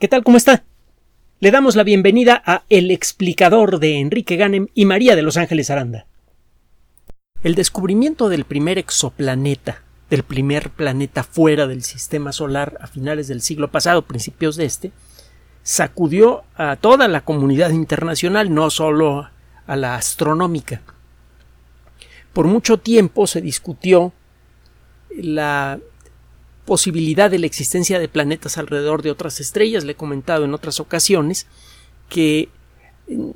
¿Qué 0.00 0.08
tal? 0.08 0.24
¿Cómo 0.24 0.36
está? 0.36 0.64
Le 1.38 1.52
damos 1.52 1.76
la 1.76 1.84
bienvenida 1.84 2.42
a 2.44 2.64
El 2.68 2.90
explicador 2.90 3.78
de 3.78 4.00
Enrique 4.00 4.34
Ganem 4.34 4.66
y 4.74 4.86
María 4.86 5.14
de 5.14 5.22
Los 5.22 5.36
Ángeles 5.36 5.70
Aranda. 5.70 6.06
El 7.44 7.54
descubrimiento 7.54 8.28
del 8.28 8.44
primer 8.44 8.76
exoplaneta, 8.76 9.82
del 10.10 10.24
primer 10.24 10.70
planeta 10.70 11.22
fuera 11.22 11.68
del 11.68 11.84
sistema 11.84 12.32
solar 12.32 12.76
a 12.80 12.88
finales 12.88 13.28
del 13.28 13.40
siglo 13.40 13.70
pasado, 13.70 14.02
principios 14.02 14.56
de 14.56 14.64
este, 14.64 14.90
sacudió 15.62 16.42
a 16.56 16.74
toda 16.74 17.06
la 17.06 17.20
comunidad 17.20 17.70
internacional, 17.70 18.52
no 18.52 18.70
solo 18.70 19.30
a 19.64 19.76
la 19.76 19.94
astronómica. 19.94 20.82
Por 22.32 22.48
mucho 22.48 22.78
tiempo 22.78 23.28
se 23.28 23.40
discutió 23.40 24.12
la 25.16 25.78
posibilidad 26.64 27.30
de 27.30 27.38
la 27.38 27.46
existencia 27.46 27.98
de 27.98 28.08
planetas 28.08 28.58
alrededor 28.58 29.02
de 29.02 29.10
otras 29.10 29.40
estrellas. 29.40 29.84
Le 29.84 29.92
he 29.92 29.96
comentado 29.96 30.44
en 30.44 30.54
otras 30.54 30.80
ocasiones 30.80 31.46
que 32.08 32.48
mm, 33.08 33.30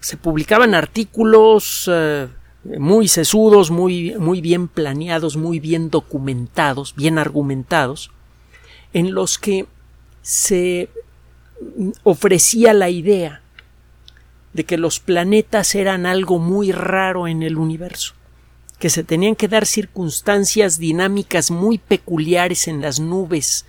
se 0.00 0.16
publicaban 0.16 0.74
artículos 0.74 1.88
eh, 1.92 2.28
muy 2.64 3.08
sesudos, 3.08 3.70
muy, 3.70 4.14
muy 4.18 4.40
bien 4.40 4.68
planeados, 4.68 5.36
muy 5.36 5.60
bien 5.60 5.90
documentados, 5.90 6.94
bien 6.94 7.18
argumentados, 7.18 8.10
en 8.92 9.14
los 9.14 9.38
que 9.38 9.66
se 10.22 10.88
ofrecía 12.02 12.72
la 12.72 12.90
idea 12.90 13.42
de 14.52 14.64
que 14.64 14.78
los 14.78 15.00
planetas 15.00 15.74
eran 15.74 16.06
algo 16.06 16.38
muy 16.38 16.72
raro 16.72 17.28
en 17.28 17.42
el 17.42 17.56
universo 17.56 18.14
que 18.80 18.90
se 18.90 19.04
tenían 19.04 19.36
que 19.36 19.46
dar 19.46 19.66
circunstancias 19.66 20.78
dinámicas 20.78 21.50
muy 21.50 21.76
peculiares 21.76 22.66
en 22.66 22.80
las 22.80 22.98
nubes 22.98 23.66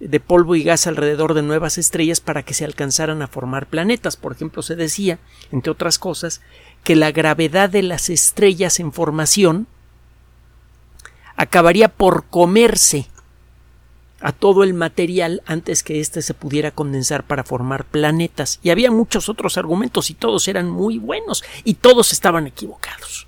de 0.00 0.18
polvo 0.18 0.56
y 0.56 0.62
gas 0.62 0.86
alrededor 0.86 1.34
de 1.34 1.42
nuevas 1.42 1.76
estrellas 1.76 2.20
para 2.20 2.42
que 2.42 2.54
se 2.54 2.64
alcanzaran 2.64 3.20
a 3.20 3.28
formar 3.28 3.66
planetas. 3.66 4.16
Por 4.16 4.32
ejemplo, 4.32 4.62
se 4.62 4.74
decía, 4.74 5.18
entre 5.52 5.70
otras 5.70 5.98
cosas, 5.98 6.40
que 6.84 6.96
la 6.96 7.12
gravedad 7.12 7.68
de 7.68 7.82
las 7.82 8.08
estrellas 8.08 8.80
en 8.80 8.92
formación 8.92 9.66
acabaría 11.36 11.88
por 11.88 12.24
comerse 12.24 13.08
a 14.20 14.32
todo 14.32 14.64
el 14.64 14.72
material 14.72 15.42
antes 15.44 15.82
que 15.82 16.00
éste 16.00 16.22
se 16.22 16.32
pudiera 16.32 16.70
condensar 16.70 17.24
para 17.24 17.44
formar 17.44 17.84
planetas. 17.84 18.58
Y 18.62 18.70
había 18.70 18.90
muchos 18.90 19.28
otros 19.28 19.58
argumentos 19.58 20.08
y 20.08 20.14
todos 20.14 20.48
eran 20.48 20.70
muy 20.70 20.96
buenos 20.98 21.44
y 21.62 21.74
todos 21.74 22.12
estaban 22.12 22.46
equivocados. 22.46 23.26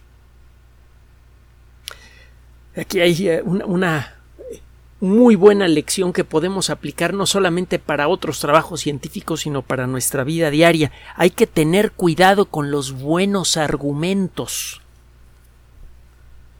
Aquí 2.79 3.01
hay 3.01 3.29
eh, 3.29 3.43
una, 3.43 4.15
muy 5.01 5.37
buena 5.37 5.69
lección 5.69 6.12
que 6.12 6.25
podemos 6.25 6.71
aplicar 6.71 7.15
no 7.15 7.27
solamente 7.27 7.79
para 7.79 8.09
otros 8.09 8.41
trabajos 8.41 8.81
científicos, 8.81 9.43
sino 9.43 9.62
para 9.62 9.87
nuestra 9.87 10.25
vida 10.25 10.51
diaria. 10.51 10.93
Hay 11.17 11.31
que 11.31 11.47
tener 11.47 11.93
cuidado 11.93 12.47
con 12.47 12.70
los 12.70 12.93
buenos 12.93 13.57
argumentos. 13.57 14.81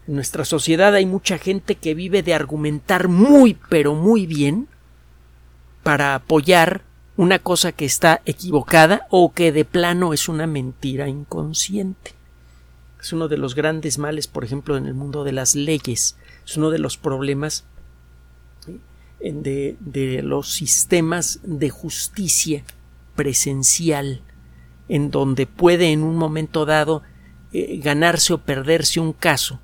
En 0.07 0.15
nuestra 0.15 0.45
sociedad 0.45 0.93
hay 0.95 1.05
mucha 1.05 1.37
gente 1.37 1.75
que 1.75 1.93
vive 1.93 2.23
de 2.23 2.33
argumentar 2.33 3.07
muy, 3.07 3.57
pero 3.69 3.93
muy 3.93 4.25
bien 4.25 4.67
para 5.83 6.15
apoyar 6.15 6.83
una 7.17 7.39
cosa 7.39 7.73
que 7.73 7.85
está 7.85 8.21
equivocada 8.25 9.05
o 9.09 9.33
que 9.33 9.51
de 9.51 9.65
plano 9.65 10.13
es 10.13 10.29
una 10.29 10.47
mentira 10.47 11.07
inconsciente. 11.09 12.18
Es 13.01 13.13
uno 13.13 13.27
de 13.27 13.37
los 13.37 13.55
grandes 13.55 13.97
males, 13.97 14.27
por 14.27 14.43
ejemplo, 14.43 14.77
en 14.77 14.85
el 14.85 14.93
mundo 14.93 15.23
de 15.23 15.31
las 15.31 15.55
leyes. 15.55 16.17
Es 16.45 16.57
uno 16.57 16.69
de 16.69 16.79
los 16.79 16.97
problemas 16.97 17.65
de, 19.19 20.21
los 20.23 20.51
sistemas 20.51 21.39
de 21.43 21.69
justicia 21.69 22.63
presencial, 23.15 24.21
en 24.87 25.11
donde 25.11 25.45
puede 25.45 25.91
en 25.91 26.03
un 26.03 26.15
momento 26.15 26.65
dado 26.65 27.03
eh, 27.51 27.79
ganarse 27.83 28.33
o 28.33 28.39
perderse 28.39 28.99
un 28.99 29.13
caso 29.13 29.59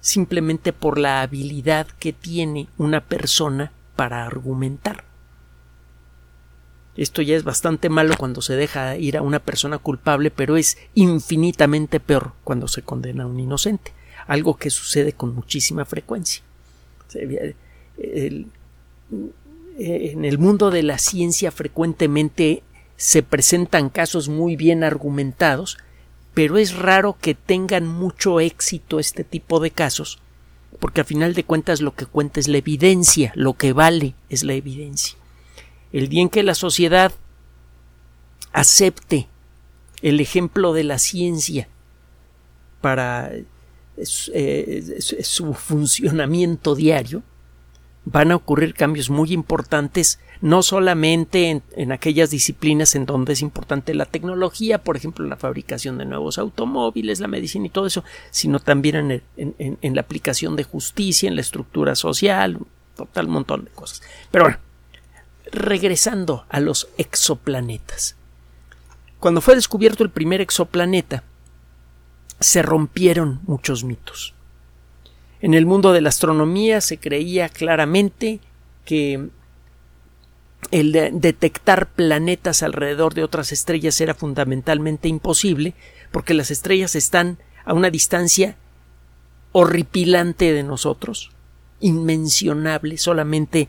simplemente 0.00 0.72
por 0.72 0.98
la 0.98 1.20
habilidad 1.20 1.86
que 1.86 2.12
tiene 2.12 2.68
una 2.78 3.02
persona 3.02 3.72
para 3.96 4.24
argumentar. 4.24 5.04
Esto 7.00 7.22
ya 7.22 7.34
es 7.34 7.44
bastante 7.44 7.88
malo 7.88 8.14
cuando 8.18 8.42
se 8.42 8.56
deja 8.56 8.98
ir 8.98 9.16
a 9.16 9.22
una 9.22 9.38
persona 9.38 9.78
culpable, 9.78 10.30
pero 10.30 10.58
es 10.58 10.76
infinitamente 10.92 11.98
peor 11.98 12.34
cuando 12.44 12.68
se 12.68 12.82
condena 12.82 13.24
a 13.24 13.26
un 13.26 13.40
inocente, 13.40 13.94
algo 14.26 14.58
que 14.58 14.68
sucede 14.68 15.14
con 15.14 15.34
muchísima 15.34 15.86
frecuencia. 15.86 16.42
En 17.14 18.44
el 19.78 20.38
mundo 20.38 20.70
de 20.70 20.82
la 20.82 20.98
ciencia 20.98 21.50
frecuentemente 21.50 22.62
se 22.98 23.22
presentan 23.22 23.88
casos 23.88 24.28
muy 24.28 24.56
bien 24.56 24.84
argumentados, 24.84 25.78
pero 26.34 26.58
es 26.58 26.76
raro 26.76 27.16
que 27.18 27.34
tengan 27.34 27.86
mucho 27.86 28.40
éxito 28.40 29.00
este 29.00 29.24
tipo 29.24 29.58
de 29.60 29.70
casos, 29.70 30.18
porque 30.78 31.00
a 31.00 31.04
final 31.04 31.32
de 31.32 31.44
cuentas 31.44 31.80
lo 31.80 31.94
que 31.94 32.04
cuenta 32.04 32.40
es 32.40 32.48
la 32.48 32.58
evidencia, 32.58 33.32
lo 33.36 33.54
que 33.54 33.72
vale 33.72 34.12
es 34.28 34.44
la 34.44 34.52
evidencia 34.52 35.18
el 35.92 36.08
día 36.08 36.22
en 36.22 36.28
que 36.28 36.42
la 36.42 36.54
sociedad 36.54 37.12
acepte 38.52 39.28
el 40.02 40.20
ejemplo 40.20 40.72
de 40.72 40.84
la 40.84 40.98
ciencia 40.98 41.68
para 42.80 43.30
eh, 43.96 44.98
su 45.00 45.52
funcionamiento 45.54 46.74
diario, 46.74 47.22
van 48.06 48.32
a 48.32 48.36
ocurrir 48.36 48.72
cambios 48.72 49.10
muy 49.10 49.32
importantes, 49.32 50.18
no 50.40 50.62
solamente 50.62 51.62
en, 51.72 51.92
aquellas 51.92 52.30
disciplinas 52.30 52.94
en 52.94 53.04
donde 53.04 53.34
es 53.34 53.42
importante 53.42 53.92
la 53.94 54.06
tecnología, 54.06 54.82
por 54.82 54.96
ejemplo, 54.96 55.26
la 55.26 55.36
fabricación 55.36 55.98
de 55.98 56.06
nuevos 56.06 56.38
automóviles, 56.38 57.20
la 57.20 57.28
medicina 57.28 57.66
y 57.66 57.70
todo 57.70 57.86
eso, 57.86 58.02
sino 58.30 58.58
también 58.58 59.22
en, 59.36 59.54
en 59.58 59.94
la 59.94 60.00
aplicación 60.00 60.56
de 60.56 60.64
justicia, 60.64 61.28
en 61.28 61.34
la 61.34 61.42
estructura 61.42 61.94
social, 61.94 62.56
un 62.56 62.66
total 62.96 63.28
montón 63.28 63.66
de 63.66 63.70
cosas. 63.70 64.02
Pero 64.30 64.44
bueno, 64.44 64.58
regresando 65.52 66.44
a 66.48 66.60
los 66.60 66.88
exoplanetas. 66.96 68.16
Cuando 69.18 69.40
fue 69.40 69.54
descubierto 69.54 70.02
el 70.02 70.10
primer 70.10 70.40
exoplaneta, 70.40 71.24
se 72.40 72.62
rompieron 72.62 73.40
muchos 73.46 73.84
mitos. 73.84 74.34
En 75.42 75.54
el 75.54 75.66
mundo 75.66 75.92
de 75.92 76.00
la 76.00 76.08
astronomía 76.08 76.80
se 76.80 76.98
creía 76.98 77.48
claramente 77.48 78.40
que 78.84 79.28
el 80.70 80.92
detectar 80.92 81.88
planetas 81.88 82.62
alrededor 82.62 83.14
de 83.14 83.24
otras 83.24 83.50
estrellas 83.52 84.00
era 84.00 84.14
fundamentalmente 84.14 85.08
imposible 85.08 85.74
porque 86.12 86.34
las 86.34 86.50
estrellas 86.50 86.94
están 86.94 87.38
a 87.64 87.72
una 87.72 87.90
distancia 87.90 88.56
horripilante 89.52 90.52
de 90.52 90.62
nosotros, 90.62 91.30
inmencionable, 91.80 92.98
solamente 92.98 93.68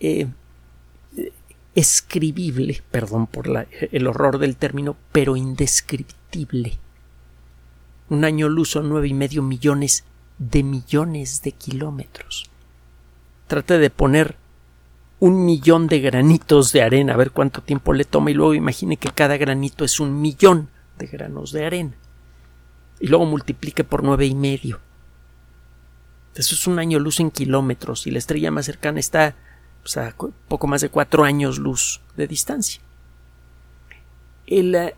eh, 0.00 0.26
escribible, 1.76 2.82
perdón 2.90 3.26
por 3.26 3.68
el 3.70 4.06
horror 4.06 4.38
del 4.38 4.56
término, 4.56 4.96
pero 5.12 5.36
indescriptible. 5.36 6.78
Un 8.08 8.24
año 8.24 8.48
luz 8.48 8.70
son 8.70 8.88
nueve 8.88 9.08
y 9.08 9.14
medio 9.14 9.42
millones 9.42 10.04
de 10.38 10.62
millones 10.62 11.42
de 11.42 11.52
kilómetros. 11.52 12.50
Trate 13.46 13.78
de 13.78 13.90
poner 13.90 14.36
un 15.20 15.44
millón 15.44 15.86
de 15.86 16.00
granitos 16.00 16.72
de 16.72 16.82
arena, 16.82 17.12
a 17.12 17.18
ver 17.18 17.30
cuánto 17.30 17.60
tiempo 17.62 17.92
le 17.92 18.04
toma, 18.04 18.30
y 18.30 18.34
luego 18.34 18.54
imagine 18.54 18.96
que 18.96 19.10
cada 19.10 19.36
granito 19.36 19.84
es 19.84 20.00
un 20.00 20.20
millón 20.20 20.70
de 20.98 21.06
granos 21.06 21.52
de 21.52 21.66
arena. 21.66 21.92
Y 23.00 23.08
luego 23.08 23.26
multiplique 23.26 23.84
por 23.84 24.02
nueve 24.02 24.24
y 24.24 24.34
medio. 24.34 24.80
Eso 26.34 26.54
es 26.54 26.66
un 26.66 26.78
año 26.78 26.98
luz 26.98 27.20
en 27.20 27.30
kilómetros, 27.30 28.06
y 28.06 28.10
la 28.10 28.18
estrella 28.18 28.50
más 28.50 28.64
cercana 28.64 28.98
está 28.98 29.36
o 29.94 30.00
a 30.00 30.14
poco 30.48 30.66
más 30.66 30.80
de 30.80 30.88
cuatro 30.88 31.24
años 31.24 31.58
luz 31.58 32.00
de 32.16 32.26
distancia. 32.26 32.80
El 34.46 34.74
eh, 34.74 34.94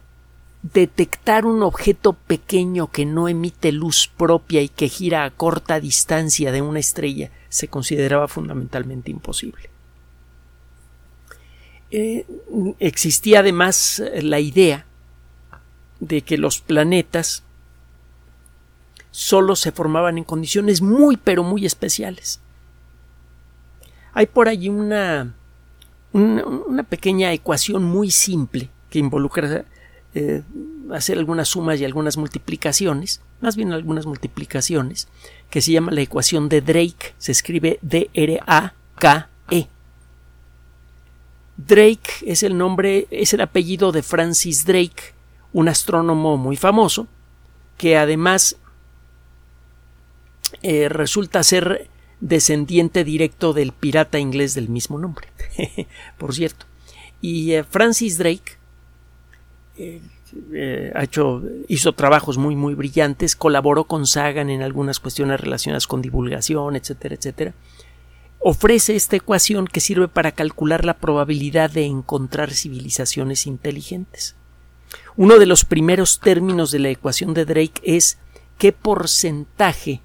detectar 0.63 1.47
un 1.47 1.63
objeto 1.63 2.13
pequeño 2.13 2.91
que 2.91 3.07
no 3.07 3.29
emite 3.29 3.73
luz 3.73 4.11
propia 4.17 4.63
y 4.63 4.69
que 4.69 4.89
gira 4.89 5.25
a 5.25 5.31
corta 5.31 5.81
distancia 5.81 6.53
de 6.53 6.63
una 6.63 6.81
estrella 6.81 7.31
se 7.49 7.69
consideraba 7.69 8.29
fundamentalmente 8.29 9.11
imposible. 9.11 9.71
Eh, 11.91 12.27
existía 12.79 13.41
además 13.41 14.01
eh, 14.01 14.23
la 14.23 14.41
idea 14.41 14.85
de 16.01 16.23
que 16.23 16.37
los 16.37 16.61
planetas 16.61 17.43
solo 19.11 19.57
se 19.57 19.73
formaban 19.73 20.19
en 20.19 20.25
condiciones 20.25 20.83
muy 20.83 21.17
pero 21.17 21.43
muy 21.43 21.65
especiales. 21.65 22.41
Hay 24.19 24.27
por 24.27 24.49
allí 24.49 24.69
una, 24.69 25.33
una, 26.13 26.83
pequeña 26.83 27.33
ecuación 27.33 27.85
muy 27.85 28.11
simple 28.11 28.69
que 28.91 28.99
involucra 28.99 29.65
eh, 30.13 30.43
hacer 30.93 31.19
algunas 31.19 31.47
sumas 31.47 31.79
y 31.79 31.85
algunas 31.85 32.17
multiplicaciones, 32.17 33.21
más 33.41 33.55
bien 33.55 33.73
algunas 33.73 34.07
multiplicaciones, 34.07 35.07
que 35.51 35.61
se 35.61 35.71
llama 35.71 35.93
la 35.93 36.01
ecuación 36.01 36.49
de 36.49 36.63
Drake, 36.63 37.15
se 37.19 37.31
escribe 37.31 37.79
D-R-A-K-E. 37.81 39.69
Drake 41.57 42.11
es 42.27 42.43
el 42.43 42.59
nombre, 42.59 43.07
es 43.13 43.35
el 43.35 43.41
apellido 43.41 43.93
de 43.93 44.03
Francis 44.03 44.65
Drake, 44.65 45.15
un 45.53 45.69
astrónomo 45.69 46.37
muy 46.37 46.57
famoso, 46.57 47.07
que 47.77 47.97
además 47.97 48.57
eh, 50.63 50.89
resulta 50.89 51.45
ser 51.45 51.89
descendiente 52.21 53.05
directo 53.05 53.53
del 53.53 53.73
pirata 53.73 54.19
inglés 54.19 54.55
del 54.55 54.69
mismo 54.69 54.99
nombre, 54.99 55.29
por 56.19 56.35
cierto. 56.35 56.67
Y 57.21 57.53
eh, 57.53 57.65
Francis 57.65 58.19
Drake 58.19 58.59
eh, 60.53 60.93
hecho, 61.01 61.43
hizo 61.69 61.93
trabajos 61.93 62.37
muy, 62.39 62.57
muy 62.57 62.75
brillantes, 62.75 63.37
colaboró 63.37 63.85
con 63.85 64.07
Sagan 64.07 64.51
en 64.51 64.63
algunas 64.63 65.01
cuestiones 65.01 65.41
relacionadas 65.41 65.87
con 65.87 66.03
divulgación, 66.03 66.77
etcétera, 66.77 67.15
etcétera. 67.15 67.55
Ofrece 68.41 68.95
esta 68.95 69.17
ecuación 69.17 69.67
que 69.67 69.81
sirve 69.81 70.07
para 70.07 70.33
calcular 70.33 70.85
la 70.85 70.99
probabilidad 70.99 71.71
de 71.71 71.87
encontrar 71.87 72.53
civilizaciones 72.53 73.47
inteligentes. 73.47 74.37
Uno 75.17 75.39
de 75.39 75.47
los 75.47 75.65
primeros 75.65 76.21
términos 76.21 76.71
de 76.71 76.79
la 76.79 76.91
ecuación 76.91 77.35
de 77.35 77.45
Drake 77.45 77.81
es 77.83 78.19
qué 78.59 78.73
porcentaje 78.73 80.03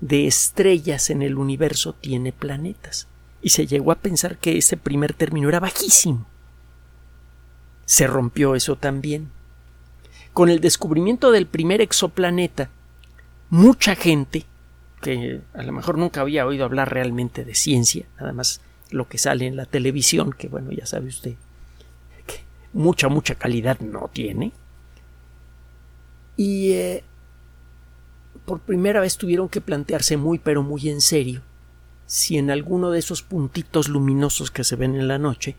de 0.00 0.26
estrellas 0.26 1.10
en 1.10 1.22
el 1.22 1.36
universo 1.36 1.94
tiene 1.94 2.32
planetas. 2.32 3.08
Y 3.42 3.50
se 3.50 3.66
llegó 3.66 3.92
a 3.92 3.96
pensar 3.96 4.38
que 4.38 4.58
ese 4.58 4.76
primer 4.76 5.14
término 5.14 5.48
era 5.48 5.60
bajísimo 5.60 6.26
se 7.88 8.06
rompió 8.06 8.54
eso 8.54 8.76
también. 8.76 9.30
Con 10.34 10.50
el 10.50 10.60
descubrimiento 10.60 11.30
del 11.30 11.46
primer 11.46 11.80
exoplaneta, 11.80 12.68
mucha 13.48 13.94
gente, 13.94 14.44
que 15.00 15.40
a 15.54 15.62
lo 15.62 15.72
mejor 15.72 15.96
nunca 15.96 16.20
había 16.20 16.44
oído 16.44 16.66
hablar 16.66 16.92
realmente 16.92 17.46
de 17.46 17.54
ciencia, 17.54 18.04
nada 18.20 18.34
más 18.34 18.60
lo 18.90 19.08
que 19.08 19.16
sale 19.16 19.46
en 19.46 19.56
la 19.56 19.64
televisión, 19.64 20.34
que 20.36 20.48
bueno, 20.48 20.70
ya 20.70 20.84
sabe 20.84 21.08
usted, 21.08 21.36
que 22.26 22.40
mucha, 22.74 23.08
mucha 23.08 23.36
calidad 23.36 23.80
no 23.80 24.10
tiene. 24.12 24.52
Y 26.36 26.72
eh, 26.72 27.04
por 28.48 28.60
primera 28.60 29.02
vez 29.02 29.18
tuvieron 29.18 29.50
que 29.50 29.60
plantearse 29.60 30.16
muy, 30.16 30.38
pero 30.38 30.62
muy 30.62 30.88
en 30.88 31.02
serio, 31.02 31.42
si 32.06 32.38
en 32.38 32.50
alguno 32.50 32.90
de 32.90 32.98
esos 32.98 33.22
puntitos 33.22 33.88
luminosos 33.88 34.50
que 34.50 34.64
se 34.64 34.74
ven 34.74 34.94
en 34.94 35.06
la 35.06 35.18
noche 35.18 35.54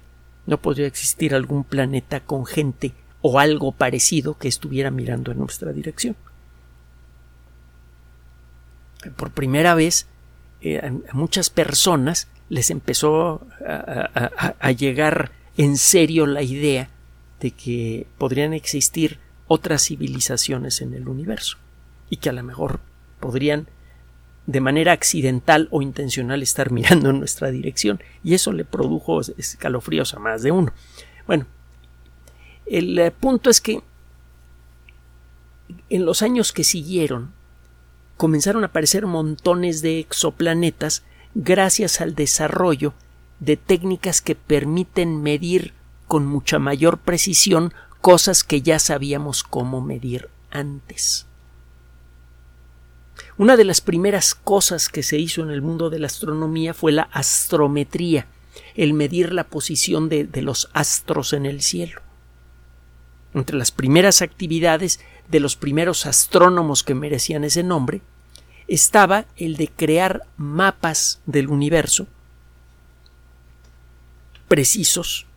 no 0.47 0.59
podría 0.59 0.87
existir 0.87 1.35
algún 1.35 1.63
planeta 1.63 2.21
con 2.21 2.47
gente 2.47 2.93
o 3.21 3.39
algo 3.39 3.73
parecido 3.73 4.39
que 4.39 4.47
estuviera 4.47 4.89
mirando 4.89 5.31
en 5.31 5.37
nuestra 5.37 5.71
dirección. 5.71 6.15
Por 9.15 9.29
primera 9.29 9.75
vez 9.75 10.07
eh, 10.61 10.79
a 10.79 11.13
muchas 11.13 11.51
personas 11.51 12.27
les 12.49 12.71
empezó 12.71 13.45
a, 13.67 14.71
llegar 14.71 15.31
en 15.57 15.77
serio 15.77 16.25
la 16.25 16.41
idea 16.41 16.89
de 17.39 17.51
que 17.51 18.07
podrían 18.17 18.53
existir 18.53 19.19
otras 19.47 19.83
civilizaciones 19.83 20.81
en 20.81 20.95
el 20.95 21.07
universo 21.07 21.59
y 22.09 22.17
que 22.17 22.29
a 22.29 22.33
lo 22.33 22.43
mejor 22.43 22.79
podrían 23.19 23.67
de 24.45 24.61
manera 24.61 24.93
accidental 24.93 25.67
o 25.71 25.81
intencional 25.81 26.41
estar 26.41 26.71
mirando 26.79 27.09
en 27.09 27.19
nuestra 27.19 27.51
dirección 27.51 28.01
y 28.23 28.33
eso 28.33 28.51
le 28.51 28.65
produjo 28.65 29.21
escalofríos 29.21 30.13
a 30.13 30.19
más 30.19 30.41
de 30.41 30.51
uno. 30.51 30.73
Bueno, 31.27 31.45
el 32.65 32.97
eh, 32.97 33.11
punto 33.11 33.49
es 33.49 33.61
que 33.61 33.81
en 35.89 36.05
los 36.05 36.21
años 36.23 36.51
que 36.51 36.63
siguieron 36.63 37.31
comenzaron 38.17 38.63
a 38.63 38.67
aparecer 38.67 39.05
montones 39.05 39.81
de 39.81 39.99
exoplanetas 39.99 41.03
gracias 41.35 42.01
al 42.01 42.15
desarrollo 42.15 42.93
de 43.39 43.55
técnicas 43.55 44.21
que 44.21 44.35
permiten 44.35 45.21
medir 45.21 45.73
con 46.07 46.25
mucha 46.25 46.59
mayor 46.59 46.97
precisión 46.97 47.73
cosas 48.01 48.43
que 48.43 48.61
ya 48.61 48.79
sabíamos 48.79 49.43
cómo 49.43 49.79
medir 49.79 50.29
antes. 50.49 51.28
Una 53.39 53.55
de 53.55 53.63
las 53.63 53.79
primeras 53.79 54.35
cosas 54.35 54.89
que 54.89 55.01
se 55.01 55.17
hizo 55.17 55.41
en 55.41 55.49
el 55.49 55.61
mundo 55.61 55.89
de 55.89 55.97
la 55.97 56.07
astronomía 56.07 56.73
fue 56.73 56.91
la 56.91 57.03
astrometría, 57.03 58.27
el 58.75 58.93
medir 58.93 59.31
la 59.31 59.45
posición 59.45 60.09
de, 60.09 60.27
los 60.41 60.69
astros 60.73 61.31
en 61.31 61.45
el 61.45 61.61
cielo. 61.61 62.01
Entre 63.33 63.55
las 63.55 63.71
primeras 63.71 64.21
actividades 64.21 64.99
de 65.29 65.39
los 65.39 65.55
primeros 65.55 66.05
astrónomos 66.05 66.83
que 66.83 66.95
merecían 66.95 67.45
ese 67.45 67.63
nombre 67.63 68.01
estaba 68.67 69.23
el 69.37 69.55
de 69.55 69.69
crear 69.69 70.23
mapas 70.35 71.21
del 71.25 71.47
universo 71.47 72.07
precisos 74.49 75.27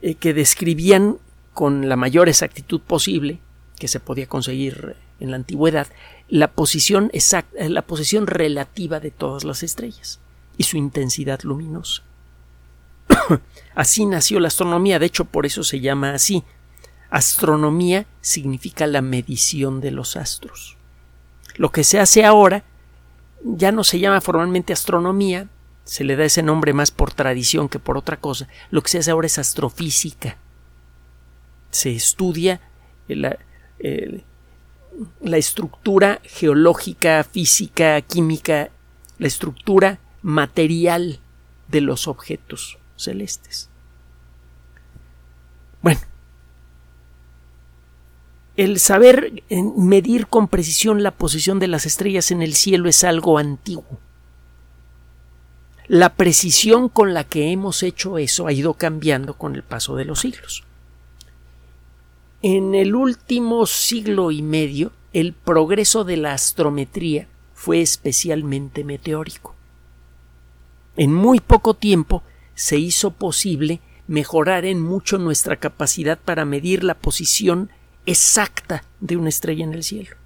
eh, 0.00 0.14
que 0.14 0.32
describían 0.32 1.18
con 1.52 1.90
la 1.90 1.96
mayor 1.96 2.30
exactitud 2.30 2.80
posible 2.80 3.40
que 3.78 3.88
se 3.88 4.00
podía 4.00 4.26
conseguir 4.26 4.96
en 5.20 5.30
la 5.30 5.36
antigüedad 5.36 5.86
la 6.28 6.52
posición 6.52 7.10
exacta, 7.12 7.68
la 7.68 7.82
posición 7.82 8.26
relativa 8.26 9.00
de 9.00 9.10
todas 9.10 9.44
las 9.44 9.62
estrellas 9.62 10.20
y 10.56 10.64
su 10.64 10.76
intensidad 10.76 11.40
luminosa. 11.42 12.02
así 13.74 14.06
nació 14.06 14.40
la 14.40 14.48
astronomía, 14.48 14.98
de 14.98 15.06
hecho 15.06 15.24
por 15.24 15.46
eso 15.46 15.62
se 15.62 15.80
llama 15.80 16.14
así. 16.14 16.44
Astronomía 17.10 18.06
significa 18.20 18.86
la 18.86 19.02
medición 19.02 19.80
de 19.80 19.90
los 19.90 20.16
astros. 20.16 20.76
Lo 21.56 21.70
que 21.70 21.84
se 21.84 22.00
hace 22.00 22.24
ahora 22.24 22.64
ya 23.44 23.72
no 23.72 23.84
se 23.84 23.98
llama 23.98 24.20
formalmente 24.20 24.72
astronomía, 24.72 25.48
se 25.84 26.04
le 26.04 26.16
da 26.16 26.24
ese 26.24 26.42
nombre 26.42 26.72
más 26.72 26.90
por 26.90 27.12
tradición 27.12 27.68
que 27.68 27.78
por 27.78 27.98
otra 27.98 28.18
cosa. 28.18 28.48
Lo 28.70 28.82
que 28.82 28.90
se 28.90 28.98
hace 28.98 29.10
ahora 29.10 29.26
es 29.26 29.38
astrofísica. 29.38 30.36
Se 31.70 31.94
estudia 31.94 32.60
la, 35.20 35.36
estructura 35.36 36.20
geológica, 36.24 37.24
física, 37.24 38.00
química, 38.02 38.70
la 39.18 39.26
estructura 39.26 39.98
material 40.22 41.20
de 41.68 41.80
los 41.80 42.06
objetos 42.06 42.78
celestes. 42.96 43.68
Bueno, 45.80 46.00
el 48.56 48.78
saber 48.78 49.42
medir 49.76 50.26
con 50.26 50.46
precisión 50.46 51.02
la 51.02 51.10
posición 51.10 51.58
de 51.58 51.68
las 51.68 51.86
estrellas 51.86 52.30
en 52.30 52.42
el 52.42 52.54
cielo 52.54 52.88
es 52.88 53.02
algo 53.02 53.38
antiguo. 53.38 53.98
La 55.88 56.14
precisión 56.14 56.88
con 56.88 57.12
la 57.12 57.24
que 57.24 57.50
hemos 57.50 57.82
hecho 57.82 58.18
eso 58.18 58.46
ha 58.46 58.52
ido 58.52 58.74
cambiando 58.74 59.34
con 59.34 59.56
el 59.56 59.62
paso 59.62 59.96
de 59.96 60.04
los 60.04 60.20
siglos. 60.20 60.64
En 62.44 62.74
el 62.74 62.96
último 62.96 63.66
siglo 63.66 64.32
y 64.32 64.42
medio, 64.42 64.90
el 65.12 65.32
progreso 65.32 66.02
de 66.02 66.16
la 66.16 66.32
astrometría 66.32 67.28
fue 67.54 67.80
especialmente 67.80 68.82
meteórico. 68.82 69.54
En 70.96 71.14
muy 71.14 71.38
poco 71.38 71.74
tiempo 71.74 72.24
se 72.56 72.78
hizo 72.78 73.12
posible 73.12 73.80
mejorar 74.08 74.64
en 74.64 74.82
mucho 74.82 75.18
nuestra 75.18 75.54
capacidad 75.54 76.18
para 76.18 76.44
medir 76.44 76.82
la 76.82 76.94
posición 76.94 77.70
exacta 78.06 78.82
de 78.98 79.16
una 79.16 79.28
estrella 79.28 79.62
en 79.62 79.74
el 79.74 79.84
cielo. 79.84 80.16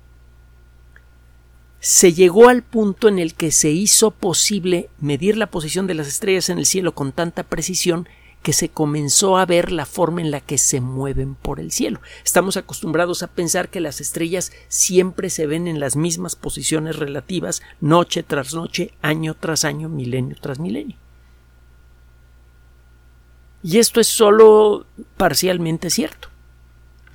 Se 1.80 2.14
llegó 2.14 2.48
al 2.48 2.62
punto 2.62 3.08
en 3.08 3.18
el 3.18 3.34
que 3.34 3.52
se 3.52 3.68
hizo 3.72 4.10
posible 4.10 4.88
medir 4.98 5.36
la 5.36 5.50
posición 5.50 5.86
de 5.86 5.92
las 5.92 6.08
estrellas 6.08 6.48
en 6.48 6.56
el 6.56 6.64
cielo 6.64 6.94
con 6.94 7.12
tanta 7.12 7.42
precisión 7.42 8.08
que 8.46 8.52
se 8.52 8.68
comenzó 8.68 9.38
a 9.38 9.44
ver 9.44 9.72
la 9.72 9.86
forma 9.86 10.20
en 10.20 10.30
la 10.30 10.40
que 10.40 10.56
se 10.56 10.80
mueven 10.80 11.34
por 11.34 11.58
el 11.58 11.72
cielo. 11.72 12.00
Estamos 12.24 12.56
acostumbrados 12.56 13.24
a 13.24 13.26
pensar 13.26 13.70
que 13.70 13.80
las 13.80 14.00
estrellas 14.00 14.52
siempre 14.68 15.30
se 15.30 15.48
ven 15.48 15.66
en 15.66 15.80
las 15.80 15.96
mismas 15.96 16.36
posiciones 16.36 16.94
relativas, 16.94 17.60
noche 17.80 18.22
tras 18.22 18.54
noche, 18.54 18.92
año 19.02 19.34
tras 19.34 19.64
año, 19.64 19.88
milenio 19.88 20.36
tras 20.40 20.60
milenio. 20.60 20.96
Y 23.64 23.78
esto 23.78 23.98
es 23.98 24.06
solo 24.06 24.86
parcialmente 25.16 25.90
cierto. 25.90 26.28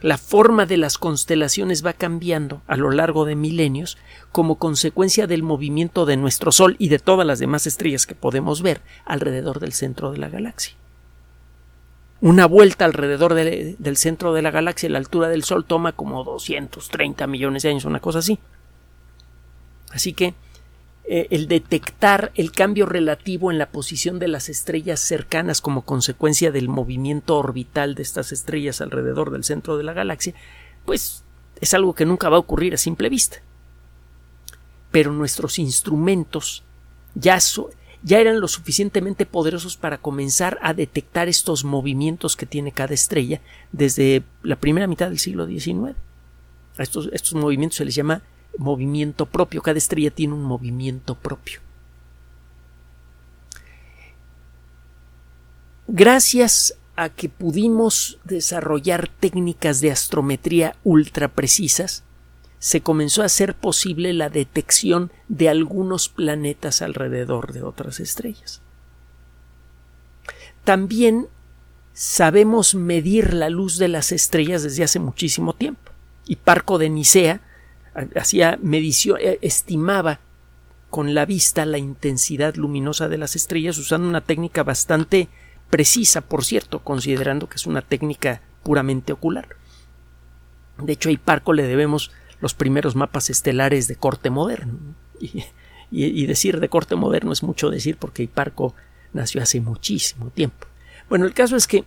La 0.02 0.18
forma 0.18 0.66
de 0.66 0.76
las 0.76 0.98
constelaciones 0.98 1.86
va 1.86 1.94
cambiando 1.94 2.62
a 2.68 2.76
lo 2.76 2.92
largo 2.92 3.24
de 3.24 3.38
milenios 3.38 3.98
como 4.34 4.56
consecuencia 4.56 5.28
del 5.28 5.44
movimiento 5.44 6.06
de 6.06 6.18
nuestro 6.18 6.52
Sol 6.52 6.76
y 6.78 6.90
de 6.90 7.00
todas 7.00 7.26
las 7.26 7.40
demás 7.40 7.68
estrellas 7.68 8.06
que 8.06 8.16
podemos 8.16 8.62
ver 8.62 8.82
alrededor 9.06 9.62
del 9.62 9.72
centro 9.72 10.12
de 10.12 10.18
la 10.18 10.28
galaxia. 10.28 10.81
Una 12.22 12.46
vuelta 12.46 12.86
alrededor 12.86 13.34
del 13.34 13.98
centro 13.98 14.32
de 14.34 14.44
la 14.44 14.52
galaxia, 14.52 14.90
la 14.90 15.00
altura 15.00 15.28
del 15.28 15.44
Sol, 15.44 15.66
toma 15.66 15.92
como 15.92 16.24
230 16.24 17.26
millones 17.26 17.64
de 17.64 17.70
años, 17.70 17.86
una 17.86 18.00
cosa 18.00 18.20
así. 18.20 18.38
Así 19.92 20.14
que 20.14 20.36
eh, 21.04 21.28
el 21.32 21.48
detectar 21.48 22.32
el 22.36 22.52
cambio 22.52 22.86
relativo 22.86 23.50
en 23.50 23.58
la 23.58 23.72
posición 23.72 24.20
de 24.20 24.28
las 24.28 24.50
estrellas 24.50 25.00
cercanas 25.00 25.62
como 25.62 25.82
consecuencia 25.82 26.52
del 26.52 26.70
movimiento 26.70 27.38
orbital 27.38 27.96
de 27.96 28.04
estas 28.04 28.32
estrellas 28.32 28.82
alrededor 28.82 29.32
del 29.32 29.44
centro 29.44 29.78
de 29.78 29.84
la 29.84 29.94
galaxia, 29.94 30.36
pues 30.86 31.24
es 31.60 31.74
algo 31.74 31.96
que 31.96 32.06
nunca 32.06 32.30
va 32.30 32.38
a 32.38 32.42
ocurrir 32.42 32.76
a 32.76 32.78
simple 32.78 33.10
vista. 33.10 33.38
Pero 34.92 35.12
nuestros 35.12 35.58
instrumentos 35.58 36.64
ya, 37.16 37.40
ya 38.04 38.20
eran 38.20 38.40
lo 38.40 38.48
suficientemente 38.48 39.26
poderosos 39.26 39.78
para 39.78 40.00
comenzar 40.00 40.58
a 40.62 40.74
detectar 40.74 41.28
estos 41.28 41.64
movimientos 41.64 42.36
que 42.36 42.46
tiene 42.46 42.72
cada 42.72 42.94
estrella 42.94 43.42
desde 43.72 44.24
la 44.42 44.56
primera 44.56 44.88
mitad 44.88 45.10
del 45.10 45.20
siglo 45.20 45.46
XIX. 45.46 45.96
A 46.78 46.84
estos, 46.84 47.10
estos 47.14 47.36
movimientos 47.36 47.78
se 47.78 47.86
les 47.86 47.96
llama 47.96 48.24
movimiento 48.58 49.26
propio. 49.26 49.62
Cada 49.62 49.78
estrella 49.78 50.10
tiene 50.10 50.34
un 50.34 50.44
movimiento 50.44 51.16
propio. 51.16 51.62
Gracias 55.88 56.76
a 56.96 57.10
que 57.10 57.30
pudimos 57.30 58.20
desarrollar 58.24 59.08
técnicas 59.08 59.82
de 59.82 59.92
astrometría 59.92 60.76
ultra 60.84 61.28
precisas, 61.28 62.04
se 62.62 62.82
comenzó 62.82 63.24
a 63.24 63.26
hacer 63.26 63.56
posible 63.56 64.14
la 64.14 64.30
detección 64.30 65.12
de 65.28 65.50
algunos 65.50 66.10
planetas 66.10 66.84
alrededor 66.84 67.54
de 67.54 67.64
otras 67.64 68.00
estrellas. 68.00 68.62
También 70.64 71.28
sabemos 71.94 72.76
medir 72.76 73.34
la 73.34 73.50
luz 73.50 73.80
de 73.80 73.88
las 73.88 74.12
estrellas 74.12 74.62
desde 74.62 74.84
hace 74.84 75.00
muchísimo 75.00 75.54
tiempo. 75.54 75.92
Y 76.28 76.36
Parco 76.36 76.78
de 76.78 76.92
Nicea 76.92 77.42
hacía 78.16 78.60
medición, 78.62 79.18
eh, 79.20 79.40
estimaba 79.42 80.20
con 80.92 81.16
la 81.16 81.26
vista 81.26 81.66
la 81.66 81.80
intensidad 81.80 82.54
luminosa 82.54 83.10
de 83.10 83.18
las 83.18 83.36
estrellas 83.36 83.80
usando 83.80 84.08
una 84.08 84.22
técnica 84.22 84.62
bastante 84.62 85.30
precisa, 85.72 86.22
por 86.22 86.46
cierto, 86.46 86.84
considerando 86.84 87.50
que 87.50 87.56
es 87.56 87.66
una 87.66 87.82
técnica 87.82 88.44
puramente 88.62 89.14
ocular. 89.14 89.56
De 90.78 90.94
hecho, 90.94 91.10
a 91.10 91.12
Hiparco 91.12 91.54
le 91.54 91.64
debemos 91.64 92.12
los 92.42 92.54
primeros 92.54 92.96
mapas 92.96 93.30
estelares 93.30 93.88
de 93.88 93.96
corte 93.96 94.30
moderno. 94.30 94.80
Y, 95.94 96.26
decir 96.26 96.60
de 96.60 96.70
corte 96.70 96.96
moderno 96.96 97.34
es 97.34 97.44
mucho 97.44 97.70
decir 97.70 97.98
porque 97.98 98.24
Hiparco 98.24 98.74
nació 99.14 99.42
hace 99.42 99.60
muchísimo 99.60 100.30
tiempo. 100.30 100.68
Bueno, 101.10 101.26
el 101.26 101.34
caso 101.34 101.56
es 101.56 101.68
que 101.68 101.84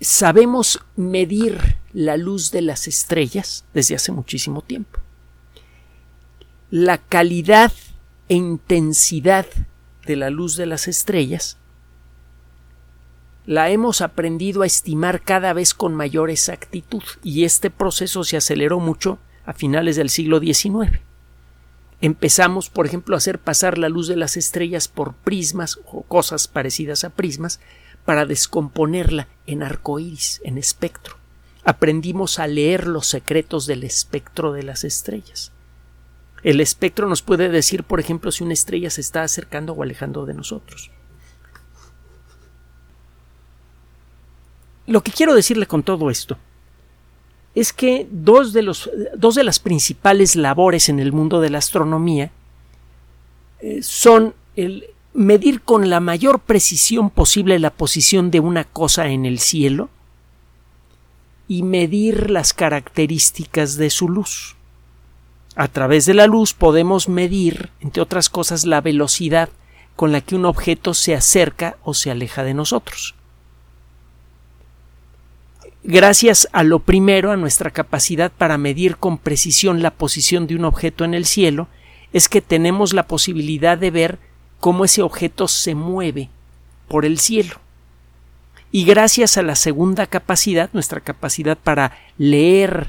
sabemos 0.00 0.80
medir 0.96 1.76
la 1.92 2.16
luz 2.16 2.50
de 2.50 2.62
las 2.62 2.86
estrellas 2.86 3.64
desde 3.74 3.96
hace 3.96 4.12
muchísimo 4.12 4.62
tiempo. 4.62 5.00
La 6.70 6.98
calidad 6.98 7.72
e 8.28 8.34
intensidad 8.34 9.46
de 10.06 10.16
la 10.16 10.30
luz 10.30 10.56
de 10.56 10.66
las 10.66 10.88
estrellas 10.88 11.58
la 13.46 13.70
hemos 13.70 14.00
aprendido 14.00 14.62
a 14.62 14.66
estimar 14.66 15.20
cada 15.22 15.52
vez 15.52 15.74
con 15.74 15.94
mayor 15.94 16.30
exactitud 16.30 17.02
y 17.22 17.44
este 17.44 17.70
proceso 17.70 18.24
se 18.24 18.36
aceleró 18.36 18.80
mucho 18.80 19.18
a 19.44 19.52
finales 19.52 19.96
del 19.96 20.08
siglo 20.08 20.40
XIX. 20.40 21.00
Empezamos, 22.00 22.70
por 22.70 22.86
ejemplo, 22.86 23.14
a 23.14 23.18
hacer 23.18 23.38
pasar 23.38 23.78
la 23.78 23.88
luz 23.88 24.08
de 24.08 24.16
las 24.16 24.36
estrellas 24.36 24.88
por 24.88 25.14
prismas 25.14 25.78
o 25.86 26.02
cosas 26.02 26.48
parecidas 26.48 27.04
a 27.04 27.10
prismas 27.10 27.60
para 28.04 28.26
descomponerla 28.26 29.28
en 29.46 29.62
arcoíris, 29.62 30.40
en 30.44 30.58
espectro. 30.58 31.16
Aprendimos 31.64 32.38
a 32.38 32.46
leer 32.46 32.86
los 32.86 33.06
secretos 33.06 33.66
del 33.66 33.84
espectro 33.84 34.52
de 34.52 34.62
las 34.62 34.84
estrellas. 34.84 35.50
El 36.42 36.60
espectro 36.60 37.08
nos 37.08 37.22
puede 37.22 37.48
decir, 37.48 37.84
por 37.84 38.00
ejemplo, 38.00 38.30
si 38.30 38.44
una 38.44 38.52
estrella 38.52 38.90
se 38.90 39.00
está 39.00 39.22
acercando 39.22 39.72
o 39.72 39.82
alejando 39.82 40.26
de 40.26 40.34
nosotros. 40.34 40.90
Lo 44.86 45.02
que 45.02 45.12
quiero 45.12 45.34
decirle 45.34 45.66
con 45.66 45.82
todo 45.82 46.10
esto 46.10 46.36
es 47.54 47.72
que 47.72 48.06
dos 48.10 48.52
de, 48.52 48.62
los, 48.62 48.90
dos 49.16 49.36
de 49.36 49.44
las 49.44 49.60
principales 49.60 50.36
labores 50.36 50.88
en 50.88 50.98
el 50.98 51.12
mundo 51.12 51.40
de 51.40 51.50
la 51.50 51.58
astronomía 51.58 52.30
eh, 53.60 53.82
son 53.82 54.34
el 54.56 54.86
medir 55.14 55.62
con 55.62 55.88
la 55.88 56.00
mayor 56.00 56.40
precisión 56.40 57.08
posible 57.08 57.58
la 57.60 57.70
posición 57.70 58.30
de 58.32 58.40
una 58.40 58.64
cosa 58.64 59.06
en 59.06 59.24
el 59.24 59.38
cielo 59.38 59.88
y 61.46 61.62
medir 61.62 62.30
las 62.30 62.52
características 62.52 63.76
de 63.76 63.90
su 63.90 64.08
luz. 64.08 64.56
A 65.54 65.68
través 65.68 66.04
de 66.04 66.14
la 66.14 66.26
luz 66.26 66.52
podemos 66.52 67.08
medir, 67.08 67.70
entre 67.80 68.02
otras 68.02 68.28
cosas, 68.28 68.66
la 68.66 68.80
velocidad 68.80 69.50
con 69.94 70.10
la 70.10 70.20
que 70.20 70.34
un 70.34 70.46
objeto 70.46 70.94
se 70.94 71.14
acerca 71.14 71.76
o 71.84 71.94
se 71.94 72.10
aleja 72.10 72.42
de 72.42 72.54
nosotros. 72.54 73.14
Gracias 75.86 76.48
a 76.52 76.62
lo 76.62 76.78
primero, 76.78 77.30
a 77.30 77.36
nuestra 77.36 77.70
capacidad 77.70 78.32
para 78.32 78.56
medir 78.56 78.96
con 78.96 79.18
precisión 79.18 79.82
la 79.82 79.90
posición 79.90 80.46
de 80.46 80.56
un 80.56 80.64
objeto 80.64 81.04
en 81.04 81.12
el 81.12 81.26
cielo, 81.26 81.68
es 82.14 82.30
que 82.30 82.40
tenemos 82.40 82.94
la 82.94 83.06
posibilidad 83.06 83.76
de 83.76 83.90
ver 83.90 84.18
cómo 84.60 84.86
ese 84.86 85.02
objeto 85.02 85.46
se 85.46 85.74
mueve 85.74 86.30
por 86.88 87.04
el 87.04 87.18
cielo. 87.18 87.60
Y 88.72 88.86
gracias 88.86 89.36
a 89.36 89.42
la 89.42 89.56
segunda 89.56 90.06
capacidad, 90.06 90.70
nuestra 90.72 91.00
capacidad 91.00 91.58
para 91.58 91.92
leer 92.16 92.88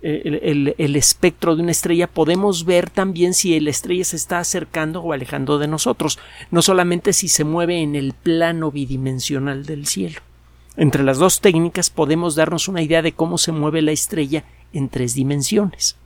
el, 0.00 0.96
espectro 0.96 1.56
de 1.56 1.62
una 1.62 1.72
estrella, 1.72 2.06
podemos 2.06 2.64
ver 2.64 2.88
también 2.88 3.34
si 3.34 3.60
la 3.60 3.68
estrella 3.68 4.04
se 4.04 4.16
está 4.16 4.38
acercando 4.38 5.02
o 5.02 5.12
alejando 5.12 5.58
de 5.58 5.68
nosotros, 5.68 6.18
no 6.50 6.62
solamente 6.62 7.12
si 7.12 7.28
se 7.28 7.44
mueve 7.44 7.82
en 7.82 7.96
el 7.96 8.14
plano 8.14 8.70
bidimensional 8.70 9.66
del 9.66 9.86
cielo. 9.86 10.20
Entre 10.78 11.02
las 11.02 11.18
dos 11.18 11.40
técnicas 11.40 11.90
podemos 11.90 12.36
darnos 12.36 12.68
una 12.68 12.82
idea 12.82 13.02
de 13.02 13.12
cómo 13.12 13.36
se 13.36 13.50
mueve 13.50 13.82
la 13.82 13.90
estrella 13.90 14.44
en 14.72 14.88
tres 14.88 15.12
dimensiones. 15.12 15.96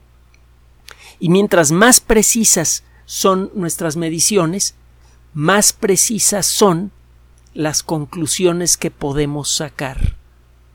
Y 1.19 1.29
mientras 1.29 1.71
más 1.71 2.01
precisas 2.01 2.83
son 3.05 3.51
nuestras 3.53 3.97
mediciones, 3.97 4.73
más 5.35 5.73
precisas 5.73 6.47
son 6.47 6.91
las 7.53 7.83
conclusiones 7.83 8.75
que 8.75 8.89
podemos 8.89 9.55
sacar 9.55 10.15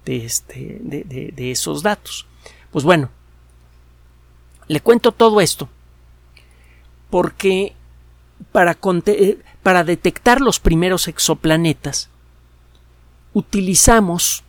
de, 0.05 0.25
este, 0.25 0.79
de 0.81 1.51
esos 1.51 1.83
datos. 1.83 2.29
Pues 2.71 2.85
bueno, 2.85 3.11
le 4.69 4.81
cuento 4.81 5.11
todo 5.11 5.41
esto 5.41 5.69
porque 7.11 7.75
para, 8.53 8.79
eh, 9.07 9.39
para 9.65 9.83
detectar 9.83 10.41
los 10.41 10.61
primeros 10.61 11.09
exoplanetas 11.09 12.11
utilizamos 13.39 14.43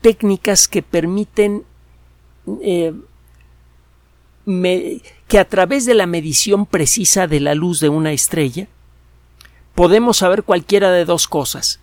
técnicas 0.00 0.66
que 0.66 0.82
permiten 0.82 1.62
eh, 2.60 2.92
que 5.28 5.38
a 5.38 5.48
través 5.48 5.86
de 5.86 5.94
la 5.94 6.06
medición 6.06 6.66
precisa 6.66 7.28
de 7.28 7.38
la 7.38 7.54
luz 7.54 7.78
de 7.78 7.88
una 7.88 8.12
estrella 8.12 8.66
podemos 9.76 10.18
saber 10.18 10.42
cualquiera 10.42 10.90
de 10.90 11.04
dos 11.04 11.28
cosas 11.28 11.78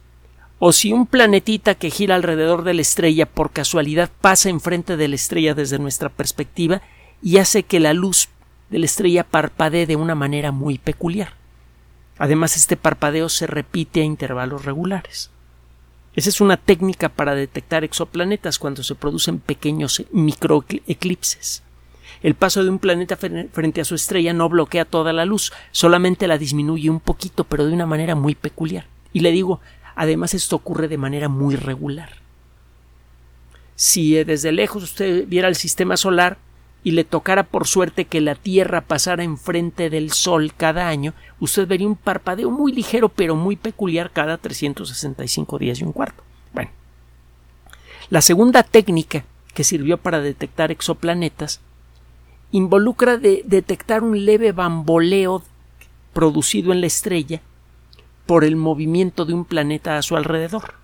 o 0.59 0.73
si 0.73 0.91
un 0.91 1.07
planetita 1.07 1.75
que 1.75 1.89
gira 1.89 2.15
alrededor 2.15 2.63
de 2.63 2.73
la 2.73 2.81
estrella 2.81 3.25
por 3.25 3.51
casualidad 3.51 4.11
pasa 4.19 4.49
enfrente 4.49 4.97
de 4.97 5.07
la 5.07 5.15
estrella 5.15 5.53
desde 5.53 5.79
nuestra 5.79 6.09
perspectiva 6.09 6.81
y 7.23 7.37
hace 7.37 7.63
que 7.63 7.79
la 7.79 7.93
luz 7.93 8.27
de 8.69 8.79
la 8.79 8.85
estrella 8.85 9.23
parpadee 9.23 9.85
de 9.85 9.95
una 9.95 10.13
manera 10.13 10.51
muy 10.51 10.77
peculiar. 10.77 11.33
Además, 12.17 12.55
este 12.57 12.77
parpadeo 12.77 13.29
se 13.29 13.47
repite 13.47 14.01
a 14.01 14.03
intervalos 14.03 14.65
regulares. 14.65 15.31
Esa 16.15 16.29
es 16.29 16.41
una 16.41 16.57
técnica 16.57 17.09
para 17.09 17.35
detectar 17.35 17.83
exoplanetas 17.83 18.59
cuando 18.59 18.83
se 18.83 18.95
producen 18.95 19.39
pequeños 19.39 20.03
microeclipses. 20.11 21.63
El 22.21 22.35
paso 22.35 22.63
de 22.63 22.69
un 22.69 22.79
planeta 22.79 23.17
frente 23.17 23.81
a 23.81 23.85
su 23.85 23.95
estrella 23.95 24.33
no 24.33 24.49
bloquea 24.49 24.85
toda 24.85 25.13
la 25.13 25.25
luz, 25.25 25.51
solamente 25.71 26.27
la 26.27 26.37
disminuye 26.37 26.89
un 26.89 26.99
poquito, 26.99 27.45
pero 27.45 27.65
de 27.65 27.73
una 27.73 27.85
manera 27.85 28.15
muy 28.15 28.35
peculiar. 28.35 28.85
Y 29.13 29.21
le 29.21 29.31
digo, 29.31 29.59
Además, 29.95 30.33
esto 30.33 30.55
ocurre 30.55 30.87
de 30.87 30.97
manera 30.97 31.29
muy 31.29 31.55
regular. 31.55 32.09
Si 33.75 34.17
eh, 34.17 34.25
desde 34.25 34.51
lejos 34.51 34.83
usted 34.83 35.27
viera 35.27 35.47
el 35.47 35.55
sistema 35.55 35.97
solar 35.97 36.37
y 36.83 36.91
le 36.91 37.03
tocara 37.03 37.43
por 37.43 37.67
suerte 37.67 38.05
que 38.05 38.21
la 38.21 38.35
Tierra 38.35 38.81
pasara 38.81 39.23
enfrente 39.23 39.89
del 39.89 40.11
Sol 40.11 40.53
cada 40.55 40.87
año, 40.87 41.13
usted 41.39 41.67
vería 41.67 41.87
un 41.87 41.95
parpadeo 41.95 42.49
muy 42.49 42.71
ligero 42.71 43.09
pero 43.09 43.35
muy 43.35 43.55
peculiar 43.55 44.11
cada 44.11 44.37
365 44.37 45.59
días 45.59 45.79
y 45.79 45.83
un 45.83 45.91
cuarto. 45.91 46.23
Bueno, 46.53 46.71
la 48.09 48.21
segunda 48.21 48.63
técnica 48.63 49.25
que 49.53 49.63
sirvió 49.63 49.97
para 49.97 50.21
detectar 50.21 50.71
exoplanetas 50.71 51.61
involucra 52.51 53.17
de 53.17 53.43
detectar 53.45 54.03
un 54.03 54.25
leve 54.25 54.51
bamboleo 54.51 55.43
producido 56.13 56.73
en 56.73 56.81
la 56.81 56.87
estrella 56.87 57.41
por 58.25 58.43
el 58.43 58.55
movimiento 58.55 59.25
de 59.25 59.33
un 59.33 59.45
planeta 59.45 59.97
a 59.97 60.01
su 60.01 60.15
alrededor. 60.15 60.80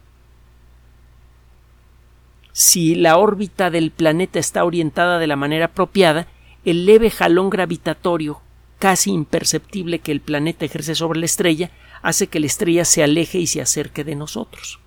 Si 2.59 2.95
la 2.95 3.19
órbita 3.19 3.69
del 3.69 3.91
planeta 3.91 4.39
está 4.39 4.65
orientada 4.65 5.19
de 5.19 5.27
la 5.27 5.35
manera 5.35 5.65
apropiada, 5.65 6.25
el 6.65 6.87
leve 6.87 7.11
jalón 7.11 7.51
gravitatorio 7.51 8.41
casi 8.79 9.11
imperceptible 9.11 9.99
que 9.99 10.11
el 10.11 10.21
planeta 10.21 10.65
ejerce 10.65 10.95
sobre 10.95 11.19
la 11.19 11.27
estrella 11.27 11.69
hace 12.01 12.25
que 12.25 12.39
la 12.39 12.47
estrella 12.47 12.83
se 12.83 13.03
aleje 13.03 13.37
y 13.37 13.45
se 13.45 13.61
acerque 13.61 14.03
de 14.03 14.15
nosotros. 14.15 14.79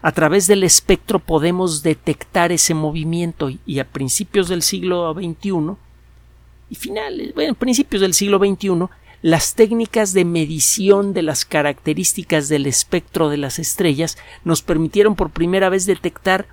A 0.00 0.12
través 0.12 0.46
del 0.46 0.62
espectro 0.62 1.18
podemos 1.18 1.82
detectar 1.82 2.52
ese 2.52 2.72
movimiento 2.72 3.50
y 3.66 3.80
a 3.80 3.88
principios 3.88 4.48
del 4.48 4.62
siglo 4.62 5.12
XXI 5.12 5.74
y 6.70 6.74
finales, 6.76 7.34
bueno, 7.34 7.54
principios 7.54 8.00
del 8.00 8.14
siglo 8.14 8.38
XXI, 8.38 8.86
las 9.24 9.54
técnicas 9.54 10.12
de 10.12 10.26
medición 10.26 11.14
de 11.14 11.22
las 11.22 11.46
características 11.46 12.50
del 12.50 12.66
espectro 12.66 13.30
de 13.30 13.38
las 13.38 13.58
estrellas 13.58 14.18
nos 14.44 14.60
permitieron 14.60 15.14
por 15.14 15.30
primera 15.30 15.70
vez 15.70 15.86
detectar 15.86 16.46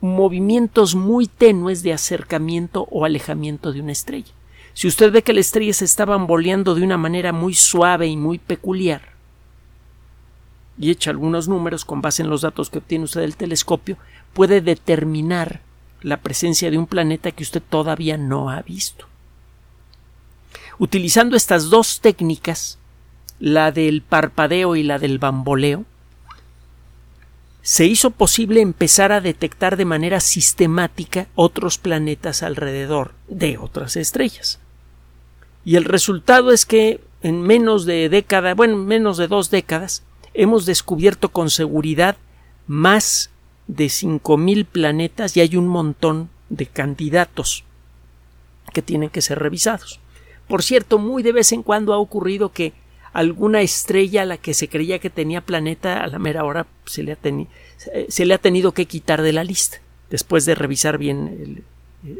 movimientos 0.00 0.94
muy 0.94 1.26
tenues 1.26 1.82
de 1.82 1.92
acercamiento 1.92 2.86
o 2.92 3.04
alejamiento 3.04 3.72
de 3.72 3.80
una 3.80 3.90
estrella. 3.90 4.30
Si 4.72 4.86
usted 4.86 5.10
ve 5.10 5.22
que 5.22 5.32
la 5.32 5.40
estrella 5.40 5.72
se 5.72 5.84
está 5.84 6.04
bamboleando 6.04 6.76
de 6.76 6.84
una 6.84 6.96
manera 6.96 7.32
muy 7.32 7.54
suave 7.54 8.06
y 8.06 8.16
muy 8.16 8.38
peculiar, 8.38 9.02
y 10.78 10.92
echa 10.92 11.10
algunos 11.10 11.48
números 11.48 11.84
con 11.84 12.02
base 12.02 12.22
en 12.22 12.30
los 12.30 12.42
datos 12.42 12.70
que 12.70 12.78
obtiene 12.78 13.06
usted 13.06 13.22
del 13.22 13.34
telescopio, 13.34 13.96
puede 14.32 14.60
determinar 14.60 15.60
la 16.02 16.18
presencia 16.18 16.70
de 16.70 16.78
un 16.78 16.86
planeta 16.86 17.32
que 17.32 17.42
usted 17.42 17.62
todavía 17.68 18.16
no 18.16 18.48
ha 18.48 18.62
visto. 18.62 19.08
Utilizando 20.82 21.36
estas 21.36 21.70
dos 21.70 22.00
técnicas, 22.00 22.76
la 23.38 23.70
del 23.70 24.02
parpadeo 24.02 24.74
y 24.74 24.82
la 24.82 24.98
del 24.98 25.20
bamboleo, 25.20 25.84
se 27.62 27.86
hizo 27.86 28.10
posible 28.10 28.60
empezar 28.60 29.12
a 29.12 29.20
detectar 29.20 29.76
de 29.76 29.84
manera 29.84 30.18
sistemática 30.18 31.28
otros 31.36 31.78
planetas 31.78 32.42
alrededor 32.42 33.12
de 33.28 33.58
otras 33.58 33.94
estrellas. 33.94 34.58
Y 35.64 35.76
el 35.76 35.84
resultado 35.84 36.50
es 36.50 36.66
que 36.66 37.00
en 37.22 37.42
menos 37.42 37.84
de 37.84 38.08
década, 38.08 38.54
bueno, 38.54 38.76
menos 38.76 39.18
de 39.18 39.28
dos 39.28 39.50
décadas, 39.50 40.02
hemos 40.34 40.66
descubierto 40.66 41.28
con 41.28 41.50
seguridad 41.50 42.16
más 42.66 43.30
de 43.68 43.84
5.000 43.86 44.66
planetas 44.66 45.36
y 45.36 45.42
hay 45.42 45.56
un 45.56 45.68
montón 45.68 46.28
de 46.48 46.66
candidatos 46.66 47.62
que 48.74 48.82
tienen 48.82 49.10
que 49.10 49.22
ser 49.22 49.38
revisados. 49.38 50.01
Por 50.52 50.62
cierto, 50.62 50.98
muy 50.98 51.22
de 51.22 51.32
vez 51.32 51.50
en 51.52 51.62
cuando 51.62 51.94
ha 51.94 51.98
ocurrido 51.98 52.52
que 52.52 52.74
alguna 53.14 53.62
estrella 53.62 54.20
a 54.20 54.26
la 54.26 54.36
que 54.36 54.52
se 54.52 54.68
creía 54.68 54.98
que 54.98 55.08
tenía 55.08 55.40
planeta 55.40 56.04
a 56.04 56.06
la 56.08 56.18
mera 56.18 56.44
hora 56.44 56.66
se 56.84 57.02
le 57.02 57.12
ha, 57.12 58.38
tenido 58.38 58.72
que 58.72 58.84
quitar 58.84 59.22
de 59.22 59.32
la 59.32 59.44
lista 59.44 59.78
después 60.10 60.44
de 60.44 60.54
revisar 60.54 60.98
bien 60.98 61.64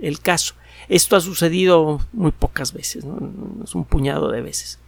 el, 0.01 0.21
caso. 0.21 0.55
Esto 0.89 1.15
ha 1.15 1.21
sucedido 1.21 2.01
muy 2.15 2.31
pocas 2.31 2.73
veces, 2.73 3.05
es 3.65 3.75
un 3.75 3.85
puñado 3.85 4.31
de 4.31 4.41
veces. 4.41 4.79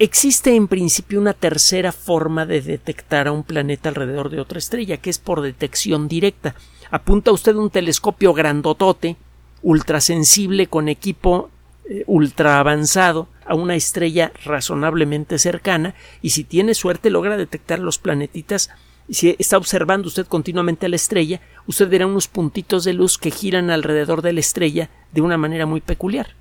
Existe 0.00 0.56
en 0.56 0.66
principio 0.66 1.20
una 1.20 1.32
tercera 1.32 1.92
forma 1.92 2.44
de 2.44 2.60
detectar 2.60 3.28
a 3.28 3.32
un 3.32 3.44
planeta 3.44 3.90
alrededor 3.90 4.30
de 4.30 4.40
otra 4.40 4.58
estrella, 4.58 4.96
que 4.96 5.10
es 5.10 5.20
por 5.20 5.42
detección 5.42 6.08
directa. 6.08 6.56
Apunta 6.90 7.30
usted 7.30 7.54
un 7.54 7.70
telescopio 7.70 8.34
grandotote, 8.34 9.16
ultrasensible 9.62 10.66
con 10.66 10.88
equipo 10.88 11.50
eh, 11.88 12.04
ultra 12.06 12.58
avanzado 12.58 13.28
a 13.46 13.54
una 13.54 13.74
estrella 13.74 14.32
razonablemente 14.44 15.38
cercana 15.38 15.94
y 16.20 16.30
si 16.30 16.44
tiene 16.44 16.74
suerte 16.74 17.10
logra 17.10 17.36
detectar 17.36 17.78
los 17.78 17.98
planetitas 17.98 18.70
si 19.10 19.36
está 19.38 19.56
observando 19.56 20.08
usted 20.08 20.26
continuamente 20.26 20.86
a 20.86 20.88
la 20.88 20.96
estrella, 20.96 21.40
usted 21.66 21.88
verá 21.88 22.06
unos 22.06 22.28
puntitos 22.28 22.84
de 22.84 22.92
luz 22.92 23.18
que 23.18 23.30
giran 23.30 23.70
alrededor 23.70 24.22
de 24.22 24.32
la 24.32 24.40
estrella 24.40 24.90
de 25.12 25.20
una 25.20 25.36
manera 25.36 25.66
muy 25.66 25.80
peculiar. 25.80 26.34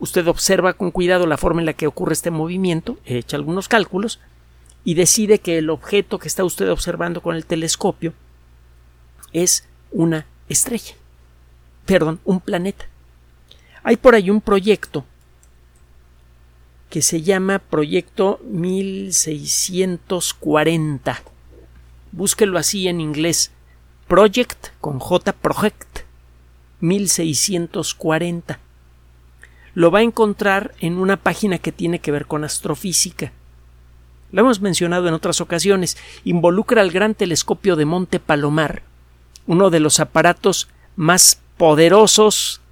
Usted 0.00 0.26
observa 0.26 0.74
con 0.74 0.90
cuidado 0.90 1.26
la 1.26 1.36
forma 1.36 1.60
en 1.60 1.66
la 1.66 1.72
que 1.72 1.86
ocurre 1.86 2.12
este 2.12 2.30
movimiento, 2.30 2.98
echa 3.04 3.36
algunos 3.36 3.68
cálculos 3.68 4.20
y 4.84 4.94
decide 4.94 5.38
que 5.38 5.58
el 5.58 5.70
objeto 5.70 6.18
que 6.18 6.28
está 6.28 6.44
usted 6.44 6.70
observando 6.70 7.22
con 7.22 7.36
el 7.36 7.46
telescopio 7.46 8.12
es 9.32 9.68
una 9.92 10.26
estrella. 10.48 10.94
Perdón, 11.86 12.20
un 12.24 12.40
planeta. 12.40 12.86
Hay 13.82 13.96
por 13.96 14.14
ahí 14.14 14.30
un 14.30 14.40
proyecto 14.40 15.04
que 16.88 17.02
se 17.02 17.22
llama 17.22 17.58
Proyecto 17.58 18.38
1640. 18.44 21.22
Búsquelo 22.12 22.58
así 22.58 22.86
en 22.88 23.00
inglés. 23.00 23.50
Project 24.08 24.68
con 24.80 24.98
J 24.98 25.32
Project 25.32 26.00
1640 26.80 28.58
lo 29.74 29.90
va 29.90 30.00
a 30.00 30.02
encontrar 30.02 30.74
en 30.80 30.98
una 30.98 31.16
página 31.16 31.58
que 31.58 31.72
tiene 31.72 32.00
que 32.00 32.10
ver 32.10 32.26
con 32.26 32.44
astrofísica. 32.44 33.32
Lo 34.32 34.42
hemos 34.42 34.60
mencionado 34.60 35.08
en 35.08 35.14
otras 35.14 35.40
ocasiones. 35.40 35.96
Involucra 36.24 36.82
al 36.82 36.90
gran 36.90 37.14
telescopio 37.14 37.76
de 37.76 37.84
Monte 37.84 38.20
Palomar, 38.20 38.82
uno 39.46 39.70
de 39.70 39.80
los 39.80 40.00
aparatos 40.00 40.68
más 40.96 41.40
poderosos, 41.60 42.62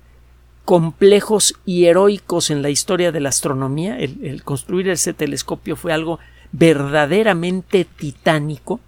complejos 0.64 1.54
y 1.66 1.84
heroicos 1.84 2.48
en 2.48 2.62
la 2.62 2.70
historia 2.70 3.12
de 3.12 3.20
la 3.20 3.28
astronomía. 3.28 3.98
El, 3.98 4.42
construir 4.44 4.88
ese 4.88 5.12
telescopio 5.12 5.76
fue 5.76 5.92
algo 5.92 6.18
verdaderamente 6.52 7.84
titánico. 7.84 8.80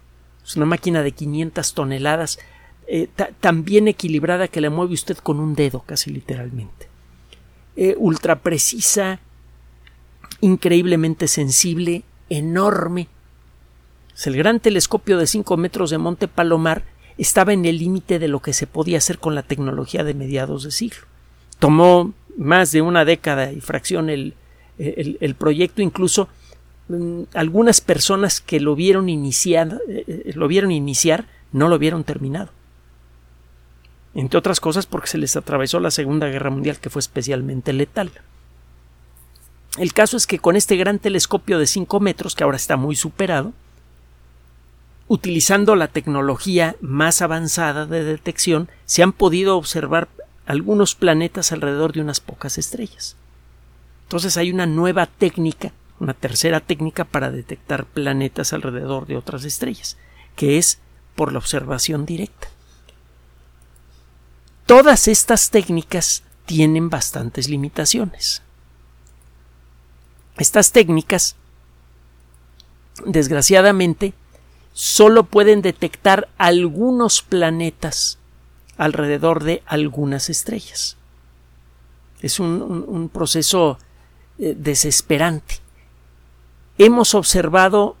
Es 0.43 0.55
una 0.55 0.65
máquina 0.65 1.03
de 1.03 1.11
500 1.11 1.75
toneladas, 1.75 2.39
eh, 2.87 3.09
tan 3.39 3.63
bien 3.63 3.87
equilibrada 3.87 4.47
que 4.47 4.59
la 4.59 4.71
mueve 4.71 4.95
usted 4.95 5.19
con 5.19 5.39
un 5.39 5.53
dedo, 5.53 5.81
casi 5.81 6.09
literalmente. 6.09 6.87
Eh, 7.75 7.93
ultra 7.99 8.39
precisa, 8.39 9.19
increíblemente 10.39 11.27
sensible, 11.27 12.01
enorme. 12.27 13.07
El 14.25 14.35
gran 14.35 14.59
telescopio 14.59 15.19
de 15.19 15.27
5 15.27 15.57
metros 15.57 15.91
de 15.91 15.99
Monte 15.99 16.27
Palomar 16.27 16.90
estaba 17.17 17.53
en 17.53 17.65
el 17.65 17.77
límite 17.77 18.19
de 18.19 18.27
lo 18.27 18.41
que 18.41 18.53
se 18.53 18.67
podía 18.67 18.97
hacer 18.97 19.19
con 19.19 19.35
la 19.35 19.43
tecnología 19.43 20.03
de 20.03 20.13
mediados 20.13 20.63
de 20.63 20.71
siglo. 20.71 21.01
Tomó 21.59 22.13
más 22.37 22.71
de 22.71 22.81
una 22.81 23.05
década 23.05 23.51
y 23.51 23.61
fracción 23.61 24.09
el, 24.09 24.33
el, 24.77 25.35
proyecto, 25.35 25.81
incluso 25.81 26.27
mm, 26.87 27.23
algunas 27.33 27.81
personas 27.81 28.41
que 28.41 28.59
lo 28.59 28.75
vieron 28.75 29.09
iniciar, 29.09 29.79
eh, 29.87 30.03
eh, 30.07 30.31
lo 30.35 30.47
vieron 30.47 30.71
iniciar 30.71 31.25
no 31.51 31.67
lo 31.67 31.77
vieron 31.77 32.05
terminado 32.05 32.49
entre 34.13 34.37
otras 34.37 34.59
cosas 34.59 34.85
porque 34.85 35.07
se 35.07 35.17
les 35.17 35.35
atravesó 35.35 35.79
la 35.79 35.91
Segunda 35.91 36.27
Guerra 36.27 36.49
Mundial 36.49 36.79
que 36.79 36.89
fue 36.89 36.99
especialmente 36.99 37.73
letal. 37.73 38.11
El 39.77 39.93
caso 39.93 40.17
es 40.17 40.27
que 40.27 40.39
con 40.39 40.55
este 40.55 40.75
gran 40.75 40.99
telescopio 40.99 41.57
de 41.57 41.65
5 41.65 41.99
metros, 42.01 42.35
que 42.35 42.43
ahora 42.43 42.57
está 42.57 42.75
muy 42.75 42.95
superado, 42.95 43.53
utilizando 45.11 45.75
la 45.75 45.89
tecnología 45.89 46.77
más 46.79 47.21
avanzada 47.21 47.85
de 47.85 48.01
detección, 48.01 48.69
se 48.85 49.03
han 49.03 49.11
podido 49.11 49.57
observar 49.57 50.07
algunos 50.45 50.95
planetas 50.95 51.51
alrededor 51.51 51.91
de 51.91 51.99
unas 51.99 52.21
pocas 52.21 52.57
estrellas. 52.57 53.17
Entonces 54.03 54.37
hay 54.37 54.53
una 54.53 54.67
nueva 54.67 55.07
técnica, 55.07 55.73
una 55.99 56.13
tercera 56.13 56.61
técnica 56.61 57.03
para 57.03 57.29
detectar 57.29 57.83
planetas 57.83 58.53
alrededor 58.53 59.05
de 59.05 59.17
otras 59.17 59.43
estrellas, 59.43 59.97
que 60.37 60.57
es 60.57 60.79
por 61.17 61.33
la 61.33 61.39
observación 61.39 62.05
directa. 62.05 62.47
Todas 64.65 65.09
estas 65.09 65.49
técnicas 65.49 66.23
tienen 66.45 66.89
bastantes 66.89 67.49
limitaciones. 67.49 68.43
Estas 70.37 70.71
técnicas, 70.71 71.35
desgraciadamente, 73.05 74.13
solo 74.73 75.23
pueden 75.23 75.61
detectar 75.61 76.29
algunos 76.37 77.21
planetas 77.21 78.17
alrededor 78.77 79.43
de 79.43 79.63
algunas 79.65 80.29
estrellas. 80.29 80.97
Es 82.21 82.39
un, 82.39 83.09
proceso 83.11 83.77
eh, 84.37 84.55
desesperante. 84.57 85.55
Hemos 86.77 87.15
observado, 87.15 87.95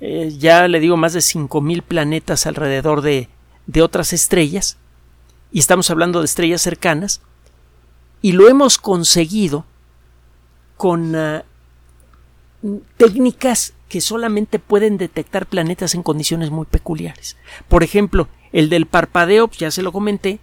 eh, 0.00 0.34
ya 0.38 0.68
le 0.68 0.80
digo, 0.80 0.96
más 0.96 1.12
de 1.12 1.20
5.000 1.20 1.82
planetas 1.82 2.46
alrededor 2.46 3.02
de 3.02 3.28
otras 3.82 4.12
estrellas, 4.12 4.76
y 5.52 5.58
estamos 5.58 5.90
hablando 5.90 6.20
de 6.20 6.24
estrellas 6.24 6.62
cercanas, 6.62 7.20
y 8.22 8.32
lo 8.32 8.48
hemos 8.48 8.78
conseguido 8.78 9.66
con 10.76 11.14
ah, 11.14 11.44
técnicas 12.96 13.74
que 13.92 14.00
solamente 14.00 14.58
pueden 14.58 14.96
detectar 14.96 15.44
planetas 15.44 15.94
en 15.94 16.02
condiciones 16.02 16.50
muy 16.50 16.64
peculiares. 16.64 17.36
Por 17.68 17.82
ejemplo, 17.82 18.26
el 18.50 18.70
del 18.70 18.86
parpadeo, 18.86 19.50
ya 19.50 19.70
se 19.70 19.82
lo 19.82 19.92
comenté, 19.92 20.38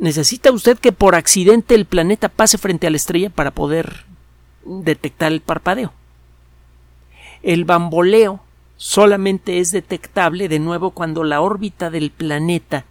necesita 0.00 0.50
usted 0.52 0.78
que 0.78 0.90
por 0.90 1.14
accidente 1.14 1.74
el 1.74 1.84
planeta 1.84 2.30
pase 2.30 2.56
frente 2.56 2.86
a 2.86 2.90
la 2.90 2.96
estrella 2.96 3.28
para 3.28 3.50
poder 3.50 4.06
detectar 4.64 5.32
el 5.32 5.42
parpadeo. 5.42 5.92
El 7.42 7.66
bamboleo 7.66 8.40
solamente 8.78 9.58
es 9.58 9.70
detectable 9.70 10.48
de 10.48 10.58
nuevo 10.58 10.92
cuando 10.92 11.24
la 11.24 11.42
órbita 11.42 11.90
del 11.90 12.10
planeta 12.10 12.86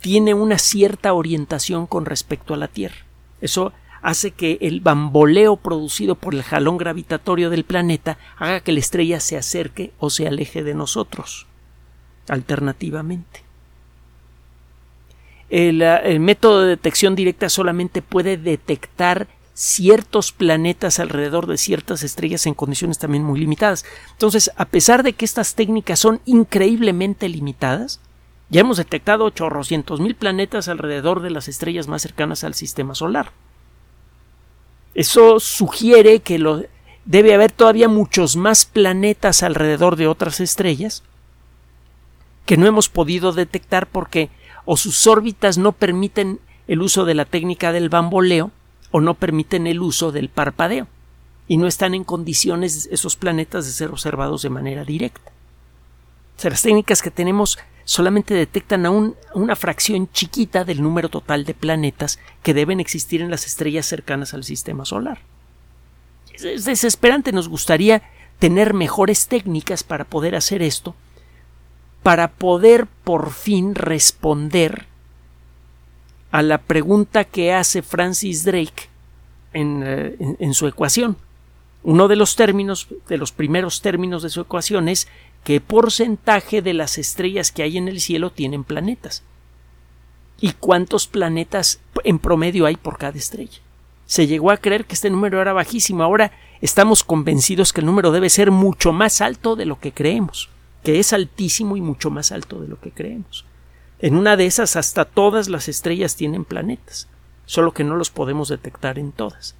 tiene 0.00 0.32
una 0.32 0.58
cierta 0.58 1.12
orientación 1.12 1.88
con 1.88 2.04
respecto 2.04 2.54
a 2.54 2.56
la 2.56 2.68
Tierra. 2.68 3.04
Eso 3.40 3.72
hace 4.02 4.32
que 4.32 4.58
el 4.60 4.80
bamboleo 4.80 5.56
producido 5.56 6.16
por 6.16 6.34
el 6.34 6.42
jalón 6.42 6.76
gravitatorio 6.76 7.48
del 7.50 7.64
planeta 7.64 8.18
haga 8.36 8.60
que 8.60 8.72
la 8.72 8.80
estrella 8.80 9.20
se 9.20 9.38
acerque 9.38 9.92
o 9.98 10.10
se 10.10 10.26
aleje 10.26 10.62
de 10.62 10.74
nosotros, 10.74 11.46
alternativamente. 12.28 13.42
el, 15.52 15.82
el 15.82 16.18
método 16.18 16.62
de 16.62 16.68
detección 16.68 17.14
directa 17.14 17.50
solamente 17.50 18.00
puede 18.00 18.38
detectar 18.38 19.28
ciertos 19.52 20.32
planetas 20.32 20.98
alrededor 20.98 21.46
de 21.46 21.58
ciertas 21.58 22.02
estrellas 22.02 22.46
en 22.46 22.54
condiciones 22.54 22.98
también 22.98 23.22
muy 23.22 23.38
limitadas. 23.38 23.84
Entonces, 24.12 24.50
a 24.56 24.64
pesar 24.64 25.02
de 25.02 25.12
que 25.12 25.26
estas 25.26 25.54
técnicas 25.54 25.98
son 25.98 26.22
increíblemente 26.24 27.28
limitadas, 27.28 28.00
ya 28.48 28.62
hemos 28.62 28.78
detectado 28.78 29.26
ochocientos 29.26 30.00
mil 30.00 30.14
planetas 30.14 30.68
alrededor 30.68 31.20
de 31.20 31.30
las 31.30 31.48
estrellas 31.48 31.86
más 31.86 32.00
cercanas 32.00 32.44
al 32.44 32.54
sistema 32.54 32.94
solar. 32.94 33.32
Eso 34.94 35.40
sugiere 35.40 36.20
que 36.20 36.38
lo, 36.38 36.64
debe 37.04 37.34
haber 37.34 37.52
todavía 37.52 37.88
muchos 37.88 38.36
más 38.36 38.64
planetas 38.64 39.42
alrededor 39.42 39.96
de 39.96 40.06
otras 40.06 40.40
estrellas 40.40 41.02
que 42.46 42.56
no 42.56 42.66
hemos 42.66 42.88
podido 42.88 43.32
detectar 43.32 43.86
porque 43.86 44.30
o 44.64 44.76
sus 44.76 45.06
órbitas 45.06 45.58
no 45.58 45.72
permiten 45.72 46.40
el 46.68 46.82
uso 46.82 47.04
de 47.04 47.14
la 47.14 47.24
técnica 47.24 47.72
del 47.72 47.88
bamboleo 47.88 48.50
o 48.90 49.00
no 49.00 49.14
permiten 49.14 49.66
el 49.66 49.80
uso 49.80 50.12
del 50.12 50.28
parpadeo 50.28 50.86
y 51.48 51.56
no 51.56 51.66
están 51.66 51.94
en 51.94 52.04
condiciones 52.04 52.88
esos 52.90 53.16
planetas 53.16 53.66
de 53.66 53.72
ser 53.72 53.90
observados 53.90 54.42
de 54.42 54.50
manera 54.50 54.84
directa. 54.84 55.32
O 56.36 56.40
sea, 56.40 56.50
las 56.50 56.62
técnicas 56.62 57.02
que 57.02 57.10
tenemos 57.10 57.58
solamente 57.84 58.34
detectan 58.34 58.86
a, 58.86 58.90
una 58.90 59.56
fracción 59.56 60.08
chiquita 60.12 60.64
del 60.64 60.82
número 60.82 61.08
total 61.08 61.44
de 61.44 61.54
planetas 61.54 62.18
que 62.42 62.54
deben 62.54 62.80
existir 62.80 63.20
en 63.22 63.30
las 63.30 63.46
estrellas 63.46 63.86
cercanas 63.86 64.34
al 64.34 64.44
sistema 64.44 64.84
solar. 64.84 65.18
Es 66.32 66.64
desesperante, 66.64 67.32
nos 67.32 67.48
gustaría 67.48 68.02
tener 68.38 68.74
mejores 68.74 69.28
técnicas 69.28 69.84
para 69.84 70.04
poder 70.04 70.34
hacer 70.34 70.62
esto, 70.62 70.94
para 72.02 72.32
poder 72.32 72.86
por 73.04 73.30
fin 73.30 73.74
responder 73.74 74.86
a 76.32 76.42
la 76.42 76.58
pregunta 76.58 77.24
que 77.24 77.52
hace 77.52 77.82
Francis 77.82 78.44
Drake 78.44 78.88
eh, 79.54 80.16
en, 80.38 80.54
su 80.54 80.66
ecuación. 80.66 81.16
Uno 81.84 82.08
de 82.08 82.16
los 82.16 82.36
términos, 82.36 82.88
de 83.06 83.18
los 83.18 83.32
primeros 83.32 83.82
términos 83.82 84.22
de 84.22 84.30
su 84.30 84.40
ecuación 84.40 84.88
es 84.88 85.08
qué 85.44 85.60
porcentaje 85.60 86.62
de 86.62 86.74
las 86.74 86.98
estrellas 86.98 87.52
que 87.52 87.62
hay 87.62 87.78
en 87.78 87.88
el 87.88 88.00
cielo 88.00 88.30
tienen 88.30 88.64
planetas 88.64 89.22
y 90.40 90.52
cuántos 90.52 91.06
planetas 91.06 91.80
en 92.04 92.18
promedio 92.18 92.66
hay 92.66 92.76
por 92.76 92.98
cada 92.98 93.16
estrella. 93.16 93.58
Se 94.06 94.26
llegó 94.26 94.50
a 94.50 94.56
creer 94.56 94.84
que 94.84 94.94
este 94.94 95.08
número 95.08 95.40
era 95.40 95.52
bajísimo. 95.52 96.02
Ahora 96.02 96.32
estamos 96.60 97.04
convencidos 97.04 97.72
que 97.72 97.80
el 97.80 97.86
número 97.86 98.10
debe 98.10 98.28
ser 98.28 98.50
mucho 98.50 98.92
más 98.92 99.20
alto 99.20 99.56
de 99.56 99.66
lo 99.66 99.78
que 99.78 99.92
creemos, 99.92 100.50
que 100.82 100.98
es 100.98 101.12
altísimo 101.12 101.76
y 101.76 101.80
mucho 101.80 102.10
más 102.10 102.32
alto 102.32 102.60
de 102.60 102.68
lo 102.68 102.80
que 102.80 102.90
creemos. 102.90 103.44
En 104.00 104.16
una 104.16 104.36
de 104.36 104.46
esas 104.46 104.74
hasta 104.74 105.04
todas 105.04 105.48
las 105.48 105.68
estrellas 105.68 106.16
tienen 106.16 106.44
planetas, 106.44 107.08
solo 107.46 107.72
que 107.72 107.84
no 107.84 107.94
los 107.94 108.10
podemos 108.10 108.48
detectar 108.48 108.98
en 108.98 109.12
todas. 109.12 109.54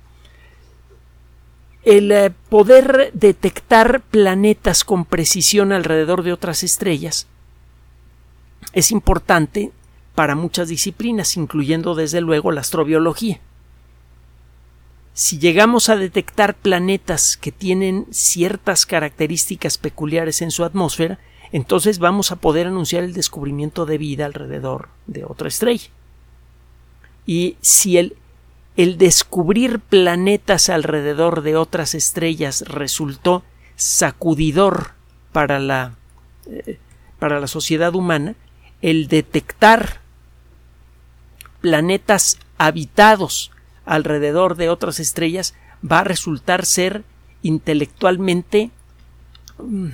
El 1.85 2.13
eh, 2.13 2.31
poder 2.49 3.11
detectar 3.13 4.03
planetas 4.03 4.85
con 4.85 5.05
precisión 5.05 5.73
alrededor 5.73 6.23
de 6.23 6.33
otras 6.33 6.63
estrellas 6.63 7.27
es 8.73 8.91
importante 8.91 9.73
para 10.15 10.35
muchas 10.35 10.69
disciplinas, 10.69 11.37
incluyendo 11.37 11.95
desde 11.95 12.21
luego 12.21 12.53
la 12.53 12.61
astrobiología. 12.61 13.41
Si 15.15 15.39
llegamos 15.39 15.89
a 15.89 15.97
detectar 15.97 16.55
planetas 16.55 17.37
que 17.37 17.53
tienen 17.53 18.07
ciertas 18.11 18.87
características 18.87 19.77
peculiares 19.77 20.41
en 20.41 20.51
su 20.51 20.65
atmósfera, 20.65 21.19
entonces 21.51 21.99
vamos 21.99 22.33
a 22.33 22.37
poder 22.37 22.67
anunciar 22.67 23.05
el 23.05 23.13
descubrimiento 23.13 23.85
de 23.85 23.99
vida 23.99 24.25
alrededor 24.25 24.89
de 25.07 25.25
otra 25.25 25.49
estrella. 25.49 25.89
Y 27.27 27.57
si 27.61 27.99
el, 27.99 28.17
el 28.77 28.99
descubrir 28.99 29.81
planetas 29.81 30.69
alrededor 30.69 31.43
de 31.43 31.57
otras 31.57 31.95
estrellas 31.95 32.65
resultó 32.67 33.43
sacudidor 33.77 34.93
para 35.33 35.59
la, 35.59 35.95
eh, 36.47 36.79
para 37.19 37.41
la 37.41 37.47
sociedad 37.47 37.95
humana, 37.95 38.35
el 38.81 39.09
detectar 39.09 40.01
planetas 41.61 42.39
habitados 42.59 43.51
alrededor 43.85 44.57
de 44.57 44.69
otras 44.69 45.01
estrellas 45.01 45.55
va 45.91 46.01
a 46.01 46.05
resultar 46.05 46.65
ser 46.65 47.05
intelectualmente 47.43 48.71
mm, 49.59 49.89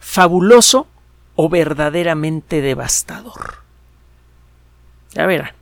fabuloso 0.00 0.86
o 1.34 1.48
verdaderamente 1.48 2.60
devastador. 2.60 3.62
Ya 5.12 5.26
verá. 5.26 5.54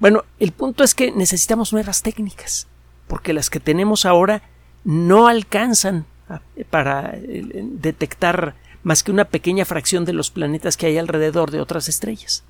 Bueno, 0.00 0.24
el 0.38 0.52
punto 0.52 0.84
es 0.84 0.94
que 0.94 1.10
necesitamos 1.10 1.72
nuevas 1.72 2.02
técnicas, 2.02 2.68
porque 3.06 3.32
las 3.32 3.50
que 3.50 3.60
tenemos 3.60 4.06
ahora 4.06 4.42
no 4.84 5.26
alcanzan 5.26 6.06
para 6.70 7.14
eh, 7.14 7.44
detectar 7.72 8.54
más 8.82 9.02
que 9.02 9.10
una 9.10 9.24
pequeña 9.24 9.64
fracción 9.64 10.04
de 10.04 10.12
los 10.12 10.30
planetas 10.30 10.76
que 10.76 10.86
hay 10.86 10.98
alrededor 10.98 11.50
de 11.50 11.60
otras 11.60 11.88
estrellas. 11.88 12.44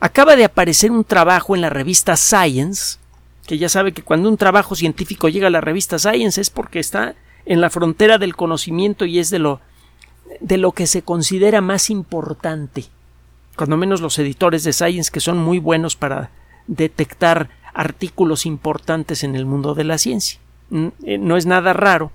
Acaba 0.00 0.36
de 0.36 0.44
aparecer 0.44 0.92
un 0.92 1.04
trabajo 1.04 1.56
en 1.56 1.62
la 1.62 1.70
revista 1.70 2.16
Science, 2.16 2.98
que 3.46 3.58
ya 3.58 3.68
sabe 3.68 3.92
que 3.92 4.02
cuando 4.02 4.28
un 4.28 4.36
trabajo 4.36 4.76
científico 4.76 5.28
llega 5.28 5.48
a 5.48 5.50
la 5.50 5.60
revista 5.60 5.98
Science 5.98 6.40
es 6.40 6.50
porque 6.50 6.78
está 6.78 7.16
en 7.44 7.60
la 7.60 7.70
frontera 7.70 8.18
del 8.18 8.36
conocimiento 8.36 9.04
y 9.04 9.18
es 9.18 9.30
de 9.30 9.38
lo 9.38 9.60
de 10.40 10.58
lo 10.58 10.72
que 10.72 10.86
se 10.86 11.02
considera 11.02 11.60
más 11.60 11.90
importante. 11.90 12.84
Cuando 13.56 13.76
menos 13.76 14.00
los 14.00 14.18
editores 14.18 14.62
de 14.62 14.72
Science, 14.72 15.10
que 15.10 15.20
son 15.20 15.38
muy 15.38 15.58
buenos 15.58 15.96
para 15.96 16.30
detectar 16.68 17.50
artículos 17.74 18.46
importantes 18.46 19.24
en 19.24 19.34
el 19.34 19.44
mundo 19.44 19.74
de 19.74 19.84
la 19.84 19.98
ciencia. 19.98 20.38
Eh, 20.70 21.18
no 21.18 21.36
es 21.36 21.46
nada 21.46 21.72
raro 21.72 22.12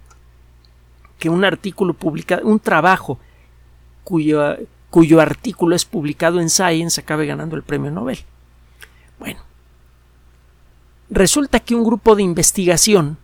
que 1.20 1.30
un 1.30 1.44
artículo 1.44 1.94
publicado, 1.94 2.48
un 2.48 2.60
trabajo 2.60 3.20
cuyo, 4.04 4.58
cuyo 4.90 5.20
artículo 5.20 5.76
es 5.76 5.84
publicado 5.84 6.40
en 6.40 6.50
Science 6.50 7.02
acabe 7.02 7.26
ganando 7.26 7.56
el 7.56 7.64
premio 7.64 7.92
Nobel. 7.92 8.20
Bueno, 9.20 9.42
resulta 11.10 11.60
que 11.60 11.76
un 11.76 11.84
grupo 11.84 12.16
de 12.16 12.24
investigación 12.24 13.18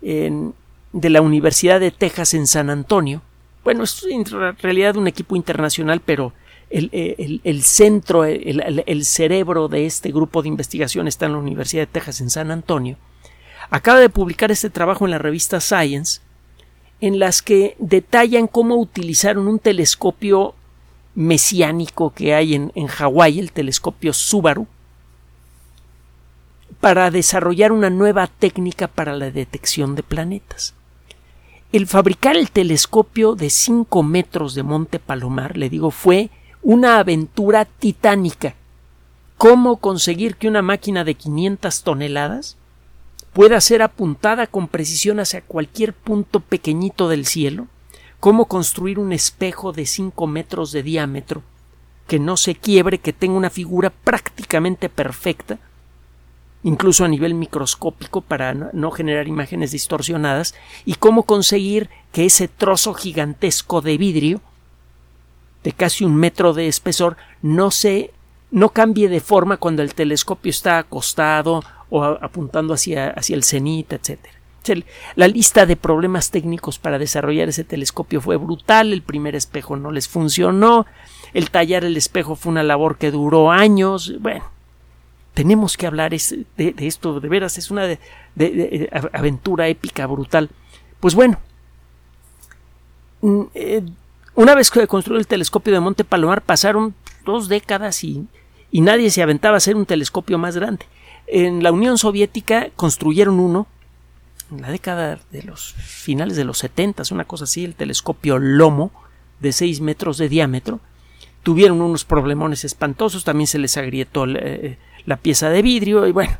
de 0.00 1.10
la 1.10 1.22
Universidad 1.22 1.80
de 1.80 1.90
Texas 1.90 2.34
en 2.34 2.46
San 2.46 2.68
Antonio. 2.68 3.22
Bueno, 3.62 3.84
es 3.84 4.04
en 4.04 4.24
realidad 4.58 4.96
un 4.96 5.08
equipo 5.08 5.34
internacional, 5.34 6.00
pero 6.04 6.34
el, 6.74 7.62
centro, 7.62 8.24
el, 8.24 9.04
cerebro 9.04 9.68
de 9.68 9.86
este 9.86 10.10
grupo 10.10 10.42
de 10.42 10.48
investigación 10.48 11.06
está 11.06 11.26
en 11.26 11.32
la 11.32 11.38
Universidad 11.38 11.82
de 11.82 11.86
Texas 11.86 12.20
en 12.20 12.30
San 12.30 12.50
Antonio. 12.50 12.96
Acaba 13.70 14.00
de 14.00 14.08
publicar 14.08 14.50
este 14.50 14.70
trabajo 14.70 15.04
en 15.04 15.12
la 15.12 15.18
revista 15.18 15.60
Science, 15.60 16.20
en 17.00 17.20
las 17.20 17.42
que 17.42 17.76
detallan 17.78 18.48
cómo 18.48 18.76
utilizaron 18.76 19.46
un 19.46 19.60
telescopio 19.60 20.54
mesiánico 21.14 22.12
que 22.12 22.34
hay 22.34 22.54
en, 22.54 22.72
en 22.74 22.88
Hawái, 22.88 23.38
el 23.38 23.52
telescopio 23.52 24.12
Subaru, 24.12 24.66
para 26.80 27.10
desarrollar 27.12 27.70
una 27.70 27.88
nueva 27.88 28.26
técnica 28.26 28.88
para 28.88 29.14
la 29.14 29.30
detección 29.30 29.94
de 29.94 30.02
planetas. 30.02 30.74
El 31.70 31.86
fabricar 31.86 32.36
el 32.36 32.50
telescopio 32.50 33.36
de 33.36 33.48
5 33.48 34.02
metros 34.02 34.54
de 34.54 34.64
Monte 34.64 34.98
Palomar, 34.98 35.56
le 35.56 35.70
digo, 35.70 35.90
fue 35.90 36.30
una 36.64 36.98
aventura 36.98 37.66
titánica. 37.66 38.54
¿Cómo 39.36 39.76
conseguir 39.76 40.36
que 40.36 40.48
una 40.48 40.62
máquina 40.62 41.04
de 41.04 41.14
500 41.14 41.82
toneladas 41.82 42.56
pueda 43.34 43.60
ser 43.60 43.82
apuntada 43.82 44.46
con 44.46 44.68
precisión 44.68 45.20
hacia 45.20 45.42
cualquier 45.42 45.92
punto 45.92 46.40
pequeñito 46.40 47.10
del 47.10 47.26
cielo? 47.26 47.66
¿Cómo 48.18 48.46
construir 48.46 48.98
un 48.98 49.12
espejo 49.12 49.72
de 49.72 49.84
5 49.84 50.26
metros 50.26 50.72
de 50.72 50.82
diámetro 50.82 51.42
que 52.06 52.18
no 52.18 52.38
se 52.38 52.54
quiebre, 52.54 52.98
que 52.98 53.12
tenga 53.12 53.36
una 53.36 53.50
figura 53.50 53.90
prácticamente 53.90 54.88
perfecta 54.88 55.58
incluso 56.62 57.04
a 57.04 57.08
nivel 57.08 57.34
microscópico 57.34 58.22
para 58.22 58.54
no 58.54 58.90
generar 58.90 59.28
imágenes 59.28 59.72
distorsionadas, 59.72 60.54
y 60.86 60.94
cómo 60.94 61.24
conseguir 61.24 61.90
que 62.10 62.24
ese 62.24 62.48
trozo 62.48 62.94
gigantesco 62.94 63.82
de 63.82 63.98
vidrio, 63.98 64.40
de 65.64 65.72
casi 65.72 66.04
un 66.04 66.14
metro 66.14 66.52
de 66.52 66.68
espesor, 66.68 67.16
no 67.42 67.70
se 67.70 68.12
no 68.50 68.68
cambie 68.68 69.08
de 69.08 69.18
forma 69.18 69.56
cuando 69.56 69.82
el 69.82 69.94
telescopio 69.94 70.50
está 70.50 70.78
acostado 70.78 71.64
o 71.90 72.04
apuntando 72.04 72.74
hacia, 72.74 73.10
hacia 73.10 73.34
el 73.34 73.42
cenit, 73.42 73.92
etc. 73.92 74.20
La 75.16 75.28
lista 75.28 75.66
de 75.66 75.76
problemas 75.76 76.30
técnicos 76.30 76.78
para 76.78 76.98
desarrollar 76.98 77.48
ese 77.48 77.64
telescopio 77.64 78.20
fue 78.20 78.36
brutal, 78.36 78.92
el 78.92 79.02
primer 79.02 79.34
espejo 79.34 79.76
no 79.76 79.90
les 79.90 80.08
funcionó, 80.08 80.86
el 81.34 81.50
tallar 81.50 81.84
el 81.84 81.96
espejo 81.96 82.36
fue 82.36 82.52
una 82.52 82.62
labor 82.62 82.96
que 82.96 83.10
duró 83.10 83.50
años, 83.50 84.14
bueno, 84.20 84.44
tenemos 85.34 85.76
que 85.76 85.86
hablar 85.86 86.12
de, 86.12 86.74
esto, 86.78 87.20
de 87.20 87.28
veras, 87.28 87.58
es 87.58 87.70
una 87.70 87.98
aventura 89.12 89.66
épica, 89.68 90.06
brutal. 90.06 90.48
Pues 91.00 91.14
bueno, 91.14 91.38
mm, 93.20 93.42
eh, 93.54 93.82
una 94.34 94.54
vez 94.54 94.70
que 94.70 94.86
construyó 94.86 95.18
el 95.18 95.26
telescopio 95.26 95.72
de 95.72 95.80
Monte 95.80 96.04
Palomar 96.04 96.42
pasaron 96.42 96.94
dos 97.24 97.48
décadas 97.48 98.02
y, 98.04 98.26
nadie 98.72 99.10
se 99.10 99.22
aventaba 99.22 99.54
a 99.54 99.58
hacer 99.58 99.76
un 99.76 99.86
telescopio 99.86 100.38
más 100.38 100.56
grande. 100.56 100.86
En 101.26 101.62
la 101.62 101.72
Unión 101.72 101.96
Soviética 101.96 102.70
construyeron 102.76 103.38
uno 103.38 103.66
en 104.50 104.62
la 104.62 104.70
década 104.70 105.18
de 105.30 105.42
los 105.42 105.72
finales 105.72 106.36
de 106.36 106.44
los 106.44 106.58
70, 106.58 107.02
una 107.12 107.24
cosa 107.24 107.44
así, 107.44 107.64
el 107.64 107.74
telescopio 107.74 108.38
Lomo 108.38 108.92
de 109.40 109.52
6 109.52 109.80
metros 109.80 110.18
de 110.18 110.28
diámetro. 110.28 110.80
Tuvieron 111.42 111.80
unos 111.80 112.04
problemones 112.04 112.64
espantosos, 112.64 113.24
también 113.24 113.46
se 113.46 113.58
les 113.58 113.76
agrietó 113.76 114.26
eh, 114.26 114.78
la 115.06 115.16
pieza 115.16 115.50
de 115.50 115.62
vidrio 115.62 116.06
y 116.06 116.12
bueno, 116.12 116.36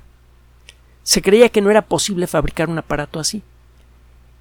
se 1.02 1.22
creía 1.22 1.50
que 1.50 1.60
no 1.60 1.70
era 1.70 1.82
posible 1.82 2.26
fabricar 2.26 2.68
un 2.68 2.78
aparato 2.78 3.20
así. 3.20 3.42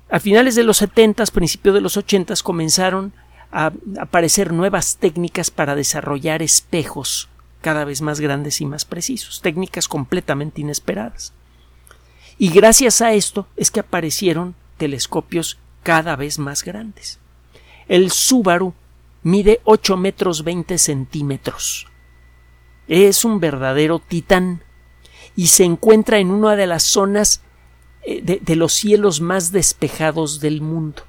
A 0.09 0.19
finales 0.19 0.55
de 0.55 0.63
los 0.63 0.77
70, 0.77 1.25
principios 1.27 1.75
de 1.75 1.81
los 1.81 1.97
80 1.97 2.33
comenzaron 2.43 3.13
aparecer 3.53 4.51
nuevas 4.51 4.97
técnicas 4.97 5.51
para 5.51 5.75
desarrollar 5.75 6.41
espejos 6.41 7.29
cada 7.61 7.85
vez 7.85 8.01
más 8.01 8.19
grandes 8.19 8.59
y 8.61 8.65
más 8.65 8.83
precisos, 8.83 9.41
técnicas 9.41 9.87
completamente 9.87 10.61
inesperadas. 10.61 11.33
Y 12.37 12.49
gracias 12.49 13.01
a 13.01 13.13
esto 13.13 13.47
es 13.55 13.71
que 13.71 13.79
aparecieron 13.79 14.55
telescopios 14.77 15.59
cada 15.83 16.15
vez 16.15 16.39
más 16.39 16.63
grandes. 16.63 17.19
El 17.87 18.11
Subaru 18.11 18.73
mide 19.21 19.61
8 19.63 19.97
metros 19.97 20.43
20 20.43 20.77
centímetros. 20.77 21.87
Es 22.87 23.23
un 23.23 23.39
verdadero 23.39 23.99
titán 23.99 24.63
y 25.35 25.47
se 25.47 25.63
encuentra 25.63 26.19
en 26.19 26.31
una 26.31 26.55
de 26.55 26.67
las 26.67 26.83
zonas 26.83 27.41
eh, 28.03 28.21
de, 28.21 28.55
los 28.55 28.73
cielos 28.73 29.21
más 29.21 29.51
despejados 29.51 30.41
del 30.41 30.61
mundo. 30.61 31.03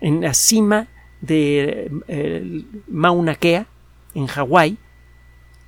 En 0.00 0.22
la 0.22 0.34
cima 0.34 0.88
de 1.26 1.90
eh, 2.08 2.64
Mauna 2.88 3.34
Kea, 3.34 3.66
en 4.14 4.26
Hawái, 4.26 4.78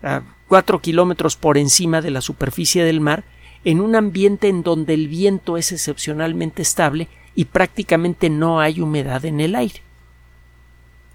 a 0.03 0.23
cuatro 0.49 0.81
kilómetros 0.81 1.37
por 1.37 1.59
encima 1.59 2.01
de 2.01 2.11
la 2.11 2.21
superficie 2.21 2.85
del 2.85 3.01
mar, 3.01 3.25
en 3.65 3.81
un 3.81 3.97
ambiente 3.97 4.49
en 4.49 4.63
donde 4.63 4.95
el 4.95 5.09
viento 5.09 5.57
es 5.57 5.73
excepcionalmente 5.73 6.63
estable 6.63 7.09
y 7.35 7.47
prácticamente 7.47 8.31
no 8.31 8.61
hay 8.61 8.81
humedad 8.81 9.25
en 9.25 9.41
el 9.41 9.55
aire. 9.55 9.83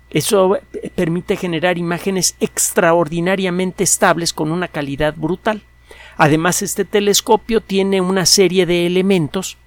Eso 0.10 0.58
permite 0.96 1.38
generar 1.38 1.78
imágenes 1.78 2.36
extraordinariamente 2.42 3.86
estables 3.86 4.34
con 4.34 4.52
una 4.52 4.68
calidad 4.68 5.16
brutal. 5.16 5.64
Además, 6.18 6.62
este 6.62 6.84
telescopio 6.84 7.62
tiene 7.62 8.02
una 8.02 8.26
serie 8.26 8.66
de 8.66 8.86
elementos 8.86 9.58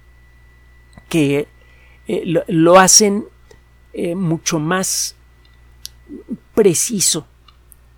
que 1.09 1.47
eh, 2.07 2.43
lo, 2.47 2.79
hacen 2.79 3.25
eh, 3.97 4.13
mucho 4.13 4.59
más 4.59 5.15
preciso 6.53 7.25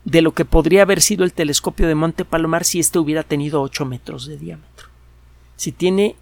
de 0.06 0.22
lo 0.22 0.34
que 0.36 0.46
podría 0.46 0.84
haber 0.84 1.02
sido 1.02 1.26
el 1.26 1.34
telescopio 1.34 1.88
de 1.88 1.96
Monte 1.96 2.24
Palomar 2.24 2.66
si 2.66 2.80
éste 2.80 3.00
hubiera 3.00 3.24
tenido 3.24 3.64
8 3.64 3.84
metros 3.86 4.28
de 4.28 4.38
diámetro. 4.38 4.90
Si 5.56 5.72
tiene 5.72 6.16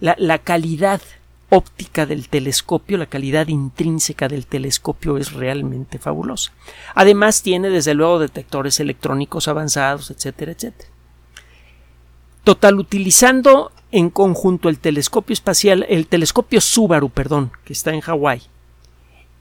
la, 0.00 0.16
la 0.18 0.38
calidad 0.38 1.00
óptica 1.48 2.06
del 2.06 2.28
telescopio, 2.28 2.98
la 2.98 3.06
calidad 3.06 3.46
intrínseca 3.46 4.26
del 4.26 4.46
telescopio 4.46 5.16
es 5.16 5.32
realmente 5.32 6.00
fabulosa. 6.00 6.52
Además 6.96 7.42
tiene 7.42 7.70
desde 7.70 7.94
luego 7.94 8.18
detectores 8.18 8.80
electrónicos 8.80 9.46
avanzados, 9.46 10.10
etcétera, 10.10 10.52
etcétera. 10.52 10.90
Total, 12.42 12.76
utilizando 12.80 13.70
en 13.92 14.10
conjunto 14.10 14.68
el 14.68 14.80
telescopio 14.80 15.34
espacial, 15.34 15.86
el 15.88 16.08
telescopio 16.08 16.60
Subaru, 16.60 17.10
perdón, 17.10 17.52
que 17.64 17.74
está 17.74 17.94
en 17.94 18.00
Hawái, 18.00 18.42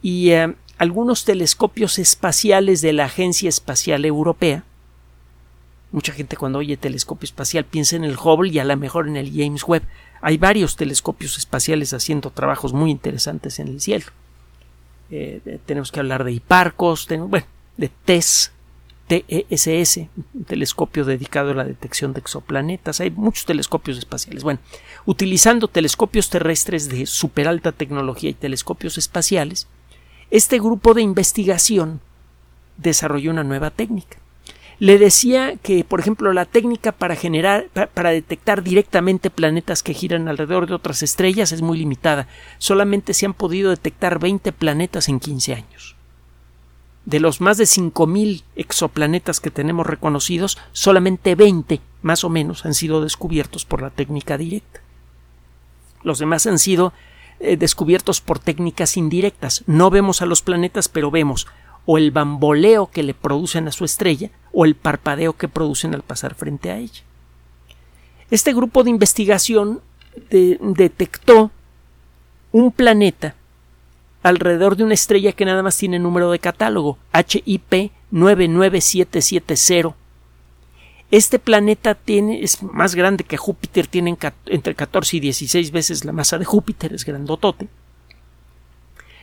y 0.02 0.32
eh, 0.32 0.56
algunos 0.78 1.26
telescopios 1.26 2.00
espaciales 2.00 2.82
de 2.82 2.94
la 2.94 3.06
Agencia 3.06 3.50
Espacial 3.50 4.06
Europea. 4.06 4.64
Mucha 5.92 6.14
gente 6.14 6.38
cuando 6.38 6.60
oye 6.60 6.78
telescopio 6.78 7.26
espacial 7.26 7.66
piensa 7.66 7.96
en 7.98 8.04
el 8.04 8.18
Hubble 8.18 8.52
y 8.52 8.60
a 8.60 8.64
lo 8.64 8.78
mejor 8.78 9.08
en 9.08 9.18
el 9.18 9.32
James 9.32 9.64
Webb. 9.68 9.84
Hay 10.22 10.38
varios 10.38 10.76
telescopios 10.76 11.38
espaciales 11.38 11.94
haciendo 11.94 12.32
trabajos 12.32 12.74
muy 12.74 12.92
interesantes 12.92 13.60
en 13.60 13.68
el 13.68 13.82
cielo. 13.82 14.06
Eh, 15.10 15.60
tenemos 15.66 15.92
que 15.92 16.00
hablar 16.00 16.24
de 16.24 16.32
Hiparcos, 16.32 17.08
bueno, 17.10 17.46
de 17.76 17.90
TESS, 18.06 18.54
TESS, 19.08 19.98
un 20.34 20.46
telescopio 20.46 21.04
dedicado 21.04 21.52
a 21.52 21.56
la 21.56 21.66
detección 21.66 22.14
de 22.14 22.22
exoplanetas. 22.22 23.02
Hay 23.02 23.12
muchos 23.12 23.46
telescopios 23.46 23.98
espaciales. 23.98 24.44
Bueno, 24.44 24.60
utilizando 25.06 25.68
telescopios 25.68 26.30
terrestres 26.30 26.88
de 26.88 27.06
super 27.06 27.50
alta 27.50 27.74
tecnología 27.74 28.30
y 28.30 28.34
telescopios 28.34 28.98
espaciales, 28.98 29.68
este 30.32 30.60
grupo 30.60 30.94
de 30.94 31.02
investigación 31.02 32.00
desarrolló 32.78 33.32
una 33.32 33.44
nueva 33.44 33.70
técnica. 33.70 34.18
Le 34.80 34.98
decía 34.98 35.58
que, 35.58 35.84
por 35.84 36.00
ejemplo, 36.00 36.34
la 36.34 36.46
técnica 36.46 36.92
para 36.92 38.10
detectar 38.10 38.64
directamente 38.64 39.30
planetas 39.30 39.84
que 39.84 39.94
giran 39.94 40.28
alrededor 40.28 40.66
de 40.66 40.74
otras 40.74 41.04
estrellas 41.04 41.52
es 41.52 41.62
muy 41.62 41.78
limitada. 41.78 42.28
Solamente 42.58 43.14
se 43.14 43.28
han 43.28 43.36
podido 43.36 43.70
detectar 43.70 44.18
20 44.18 44.52
planetas 44.54 45.08
en 45.08 45.20
15 45.20 45.54
años. 45.54 45.96
De 47.06 47.20
los 47.20 47.42
más 47.42 47.58
de 47.58 47.66
5.000 47.66 48.44
exoplanetas 48.56 49.40
que 49.40 49.52
tenemos 49.52 49.86
reconocidos, 49.86 50.58
solamente 50.72 51.36
20, 51.36 51.80
más 52.02 52.24
o 52.24 52.30
menos, 52.30 52.66
han 52.66 52.74
sido 52.74 53.02
descubiertos 53.02 53.66
por 53.66 53.84
la 53.84 53.92
técnica 53.92 54.38
directa. 54.38 54.82
Los 56.04 56.18
demás 56.18 56.48
han 56.48 56.58
sido 56.58 56.94
eh, 57.42 57.58
descubiertos 57.58 58.22
por 58.22 58.40
técnicas 58.40 58.98
indirectas. 58.98 59.64
No 59.68 59.90
vemos 59.90 60.22
a 60.22 60.26
los 60.26 60.42
planetas, 60.42 60.88
pero 60.90 61.12
vemos 61.12 61.48
o 61.86 61.98
el 61.98 62.12
bamboleo 62.12 62.92
que 62.92 63.04
le 63.04 63.14
producen 63.14 63.68
a 63.68 63.72
su 63.72 63.86
estrella 63.86 64.30
o 64.54 64.66
el 64.66 64.76
parpadeo 64.76 65.34
que 65.34 65.48
producen 65.48 65.96
al 65.96 66.04
pasar 66.04 66.36
frente 66.36 66.70
a 66.72 66.78
ella. 66.78 67.02
Este 68.30 68.54
grupo 68.54 68.84
de 68.84 68.92
investigación 68.92 69.82
detectó 70.30 71.52
un 72.52 72.72
planeta 72.72 73.36
alrededor 74.24 74.76
de 74.76 74.84
una 74.84 74.94
estrella 74.94 75.32
que 75.32 75.46
nada 75.46 75.64
más 75.64 75.78
tiene 75.78 76.00
número 76.00 76.32
de 76.32 76.40
catálogo 76.40 76.98
HIP 77.14 77.92
99770 78.12 79.96
este 81.12 81.40
planeta 81.40 81.94
tiene, 81.94 82.42
es 82.42 82.64
más 82.64 82.96
grande 82.96 83.26
que 83.26 83.36
Júpiter, 83.36 83.86
tiene 83.86 84.18
entre 84.46 84.76
14 84.76 85.18
y 85.18 85.20
16 85.20 85.72
veces 85.72 86.06
la 86.06 86.14
masa 86.14 86.38
de 86.38 86.46
Júpiter, 86.46 86.94
es 86.94 87.04
grandotote. 87.04 87.68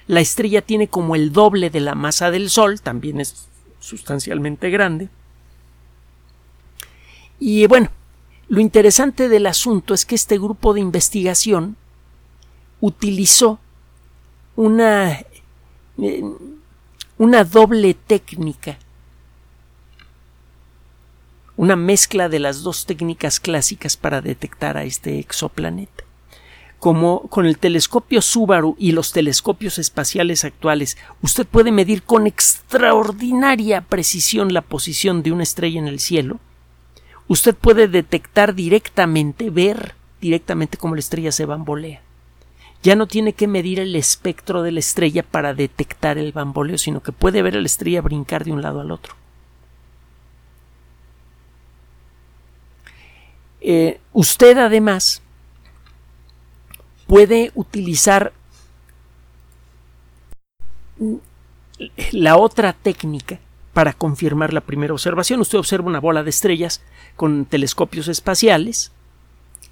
La 0.07 0.21
estrella 0.21 0.61
tiene 0.61 0.89
como 0.89 1.17
el 1.17 1.33
doble 1.33 1.71
de 1.71 1.81
la 1.81 1.95
masa 1.95 2.31
del 2.31 2.51
Sol, 2.51 2.83
también 2.83 3.21
es 3.21 3.49
sustancialmente 3.81 4.69
grande. 4.69 5.09
Y 7.41 7.67
bueno, 7.67 7.89
lo 8.49 8.61
interesante 8.61 9.31
del 9.31 9.47
asunto 9.47 9.95
es 9.95 10.05
que 10.05 10.15
este 10.15 10.39
grupo 10.39 10.75
de 10.75 10.81
investigación 10.81 11.77
utilizó 12.81 13.61
una, 14.57 15.21
eh, 15.99 16.23
una 17.17 17.45
doble 17.45 17.95
técnica 17.95 18.79
una 21.59 21.75
mezcla 21.75 22.29
de 22.29 22.39
las 22.39 22.63
dos 22.63 22.87
técnicas 22.87 23.41
clásicas 23.41 23.97
para 23.97 24.21
detectar 24.21 24.77
a 24.77 24.85
este 24.85 25.19
exoplaneta. 25.19 26.05
Como 26.79 27.23
con 27.23 27.47
el 27.47 27.59
telescopio 27.59 28.23
Subaru 28.23 28.77
y 28.79 28.93
los 28.93 29.11
telescopios 29.11 29.81
espaciales 29.81 30.45
actuales, 30.45 30.97
usted 31.21 31.45
puede 31.45 31.73
medir 31.73 32.05
con 32.05 32.29
extraordinaria 32.29 33.81
precisión 33.81 34.55
la 34.55 34.63
posición 34.63 35.25
de 35.25 35.33
una 35.33 35.43
estrella 35.43 35.81
en 35.81 35.89
el 35.89 35.99
cielo. 35.99 36.39
Usted 37.27 37.57
puede 37.57 37.89
detectar 37.89 38.55
directamente, 38.55 39.51
ver 39.51 39.97
directamente 40.21 40.79
cómo 40.79 40.95
la 40.95 41.01
estrella 41.01 41.33
se 41.33 41.45
bambolea. 41.45 42.03
Ya 42.85 42.95
no 42.95 43.09
tiene 43.09 43.33
que 43.33 43.49
medir 43.49 43.81
el 43.81 43.97
espectro 43.97 44.63
de 44.63 44.71
la 44.71 44.79
estrella 44.79 45.25
para 45.25 45.55
detectar 45.55 46.19
el 46.19 46.31
bamboleo, 46.31 46.79
sino 46.79 47.03
que 47.03 47.11
puede 47.11 47.43
ver 47.43 47.57
a 47.57 47.61
la 47.61 47.67
estrella 47.67 48.01
brincar 48.01 48.45
de 48.45 48.53
un 48.53 48.63
lado 48.63 48.81
al 48.81 48.93
otro. 48.93 49.17
Eh, 53.61 54.01
usted 54.13 54.57
además 54.59 55.23
puede 57.07 57.53
utilizar 57.55 58.33
la 62.13 62.37
otra 62.37 62.73
técnica 62.73 63.41
para 63.73 63.93
confirmar 63.93 64.53
la 64.53 64.61
primera 64.61 64.93
observación. 64.93 65.41
Usted 65.41 65.59
observa 65.59 65.87
una 65.87 66.01
bola 66.01 66.23
de 66.23 66.31
estrellas 66.31 66.83
con 67.17 67.45
telescopios 67.45 68.09
espaciales. 68.09 68.93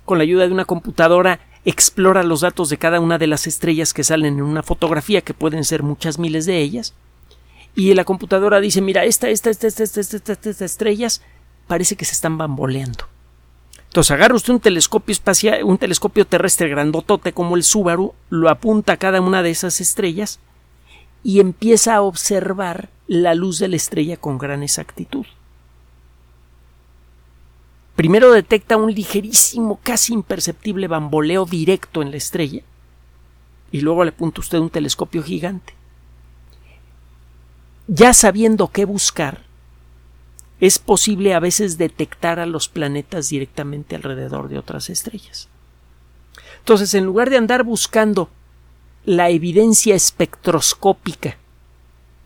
Con 0.04 0.18
la 0.18 0.22
ayuda 0.22 0.46
de 0.46 0.52
una 0.52 0.64
computadora 0.64 1.40
explora 1.64 2.22
los 2.22 2.42
datos 2.42 2.68
de 2.68 2.78
cada 2.78 3.00
una 3.00 3.18
de 3.18 3.26
las 3.26 3.48
estrellas 3.48 3.92
que 3.92 4.04
salen 4.04 4.38
en 4.38 4.42
una 4.42 4.62
fotografía, 4.62 5.22
que 5.22 5.34
pueden 5.34 5.64
ser 5.64 5.82
muchas 5.82 6.18
miles 6.18 6.46
de 6.46 6.58
ellas. 6.58 6.94
Y 7.74 7.92
la 7.94 8.04
computadora 8.04 8.60
dice, 8.60 8.80
mira, 8.80 9.04
esta, 9.04 9.28
esta, 9.28 9.50
esta, 9.50 9.66
esta, 9.66 9.82
esta, 9.82 10.00
esta, 10.00 10.32
estas 10.32 10.60
estrellas 10.62 11.22
parece 11.66 11.96
que 11.96 12.04
se 12.04 12.12
están 12.12 12.38
bamboleando. 12.38 13.15
Entonces 13.96 14.10
agarra 14.10 14.34
usted 14.34 14.52
un 14.52 14.60
telescopio 14.60 15.10
espacial, 15.10 15.64
un 15.64 15.78
telescopio 15.78 16.26
terrestre 16.26 16.68
grandotote 16.68 17.32
como 17.32 17.56
el 17.56 17.62
Subaru, 17.62 18.12
lo 18.28 18.50
apunta 18.50 18.92
a 18.92 18.96
cada 18.98 19.22
una 19.22 19.42
de 19.42 19.48
esas 19.48 19.80
estrellas 19.80 20.38
y 21.22 21.40
empieza 21.40 21.94
a 21.94 22.02
observar 22.02 22.90
la 23.06 23.34
luz 23.34 23.58
de 23.58 23.68
la 23.68 23.76
estrella 23.76 24.18
con 24.18 24.36
gran 24.36 24.62
exactitud. 24.62 25.24
Primero 27.94 28.32
detecta 28.32 28.76
un 28.76 28.92
ligerísimo, 28.92 29.80
casi 29.82 30.12
imperceptible 30.12 30.88
bamboleo 30.88 31.46
directo 31.46 32.02
en 32.02 32.10
la 32.10 32.18
estrella 32.18 32.60
y 33.72 33.80
luego 33.80 34.04
le 34.04 34.10
apunta 34.10 34.42
usted 34.42 34.58
un 34.58 34.68
telescopio 34.68 35.22
gigante. 35.22 35.72
Ya 37.86 38.12
sabiendo 38.12 38.68
qué 38.68 38.84
buscar, 38.84 39.45
es 40.60 40.78
posible 40.78 41.34
a 41.34 41.40
veces 41.40 41.78
detectar 41.78 42.40
a 42.40 42.46
los 42.46 42.68
planetas 42.68 43.28
directamente 43.28 43.94
alrededor 43.94 44.48
de 44.48 44.58
otras 44.58 44.88
estrellas. 44.90 45.48
Entonces, 46.58 46.94
en 46.94 47.04
lugar 47.04 47.30
de 47.30 47.36
andar 47.36 47.62
buscando 47.62 48.30
la 49.04 49.30
evidencia 49.30 49.94
espectroscópica 49.94 51.36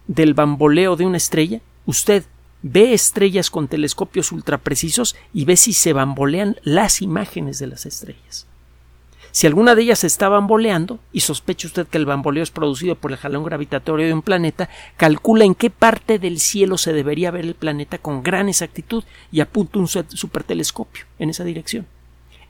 del 0.06 0.34
bamboleo 0.34 0.96
de 0.96 1.06
una 1.06 1.18
estrella, 1.18 1.60
usted 1.86 2.24
ve 2.62 2.92
estrellas 2.92 3.50
con 3.50 3.68
telescopios 3.68 4.32
ultraprecisos 4.32 5.16
y 5.32 5.44
ve 5.44 5.56
si 5.56 5.72
se 5.72 5.92
bambolean 5.92 6.56
las 6.62 7.02
imágenes 7.02 7.58
de 7.58 7.66
las 7.66 7.86
estrellas. 7.86 8.46
Si 9.32 9.46
alguna 9.46 9.74
de 9.74 9.82
ellas 9.82 10.04
está 10.04 10.28
bamboleando, 10.28 10.98
y 11.12 11.20
sospecha 11.20 11.68
usted 11.68 11.86
que 11.86 11.98
el 11.98 12.06
bamboleo 12.06 12.42
es 12.42 12.50
producido 12.50 12.96
por 12.96 13.12
el 13.12 13.18
jalón 13.18 13.44
gravitatorio 13.44 14.06
de 14.06 14.14
un 14.14 14.22
planeta, 14.22 14.68
calcula 14.96 15.44
en 15.44 15.54
qué 15.54 15.70
parte 15.70 16.18
del 16.18 16.40
cielo 16.40 16.78
se 16.78 16.92
debería 16.92 17.30
ver 17.30 17.44
el 17.44 17.54
planeta 17.54 17.98
con 17.98 18.22
gran 18.22 18.48
exactitud 18.48 19.04
y 19.30 19.40
apunta 19.40 19.78
un 19.78 19.88
supertelescopio 19.88 21.04
en 21.18 21.30
esa 21.30 21.44
dirección. 21.44 21.86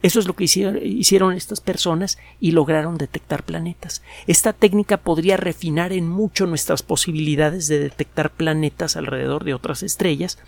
Eso 0.03 0.19
es 0.19 0.27
lo 0.27 0.35
que 0.35 0.45
hicieron, 0.45 1.35
estas 1.35 1.61
personas 1.61 2.17
y 2.41 2.53
lograron 2.53 2.97
detectar 2.97 3.43
planetas. 3.43 4.03
Esta 4.27 4.55
técnica 4.55 4.97
podría 4.97 5.37
refinar 5.37 5.93
en 5.93 6.09
mucho 6.09 6.47
nuestras 6.47 6.83
posibilidades 6.83 7.69
de 7.69 7.81
detectar 7.81 8.31
planetas 8.31 8.97
alrededor 8.97 9.45
de 9.45 9.53
otras 9.53 9.83
estrellas, 9.83 10.39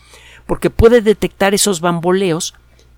porque 0.47 0.71
puede 0.71 1.03
detectar 1.03 1.53
esos 1.53 1.83
bamboleos 1.83 2.55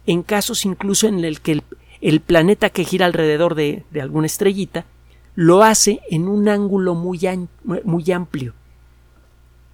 en 0.06 0.22
casos 0.22 0.64
incluso 0.64 1.08
en 1.08 1.24
el 1.24 1.40
que 1.40 1.52
el, 1.52 1.64
el 2.04 2.20
planeta 2.20 2.68
que 2.68 2.84
gira 2.84 3.06
alrededor 3.06 3.54
de, 3.54 3.82
alguna 3.98 4.26
estrellita 4.26 4.84
lo 5.36 5.62
hace 5.62 6.00
en 6.10 6.28
un 6.28 6.50
ángulo 6.50 6.94
muy, 6.94 7.18
muy 7.82 8.12
amplio. 8.12 8.52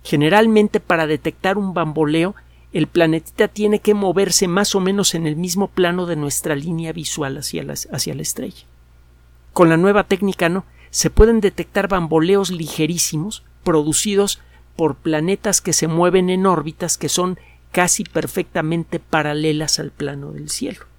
Generalmente 0.05 0.79
para 0.79 1.09
detectar 1.09 1.59
un 1.59 1.75
bamboleo 1.75 2.37
el 2.73 2.87
planetita 2.87 3.49
tiene 3.49 3.81
que 3.81 3.95
moverse 3.95 4.47
más 4.47 4.77
o 4.77 4.81
menos 4.81 5.17
en 5.17 5.27
el 5.27 5.35
mismo 5.35 5.67
plano 5.67 6.07
de 6.07 6.15
nuestra 6.15 6.55
línea 6.55 6.93
visual 6.93 7.37
hacia 7.37 7.65
la, 7.65 7.73
hacia 7.73 8.15
la 8.15 8.23
estrella. 8.23 8.65
Con 9.53 9.69
la 9.69 9.77
nueva 9.77 10.05
técnica 10.05 10.49
no, 10.49 10.65
se 10.91 11.11
pueden 11.11 11.41
detectar 11.41 11.89
bamboleos 11.89 12.53
ligerísimos 12.53 13.43
producidos 13.65 14.41
por 14.77 14.95
planetas 14.95 15.61
que 15.61 15.73
se 15.73 15.89
mueven 15.89 16.31
en 16.31 16.47
órbitas 16.47 16.97
que 16.97 17.09
son 17.09 17.41
casi 17.73 18.05
perfectamente 18.05 19.01
paralelas 19.01 19.81
al 19.81 19.91
plano 19.91 20.31
del 20.31 20.49
cielo 20.49 20.90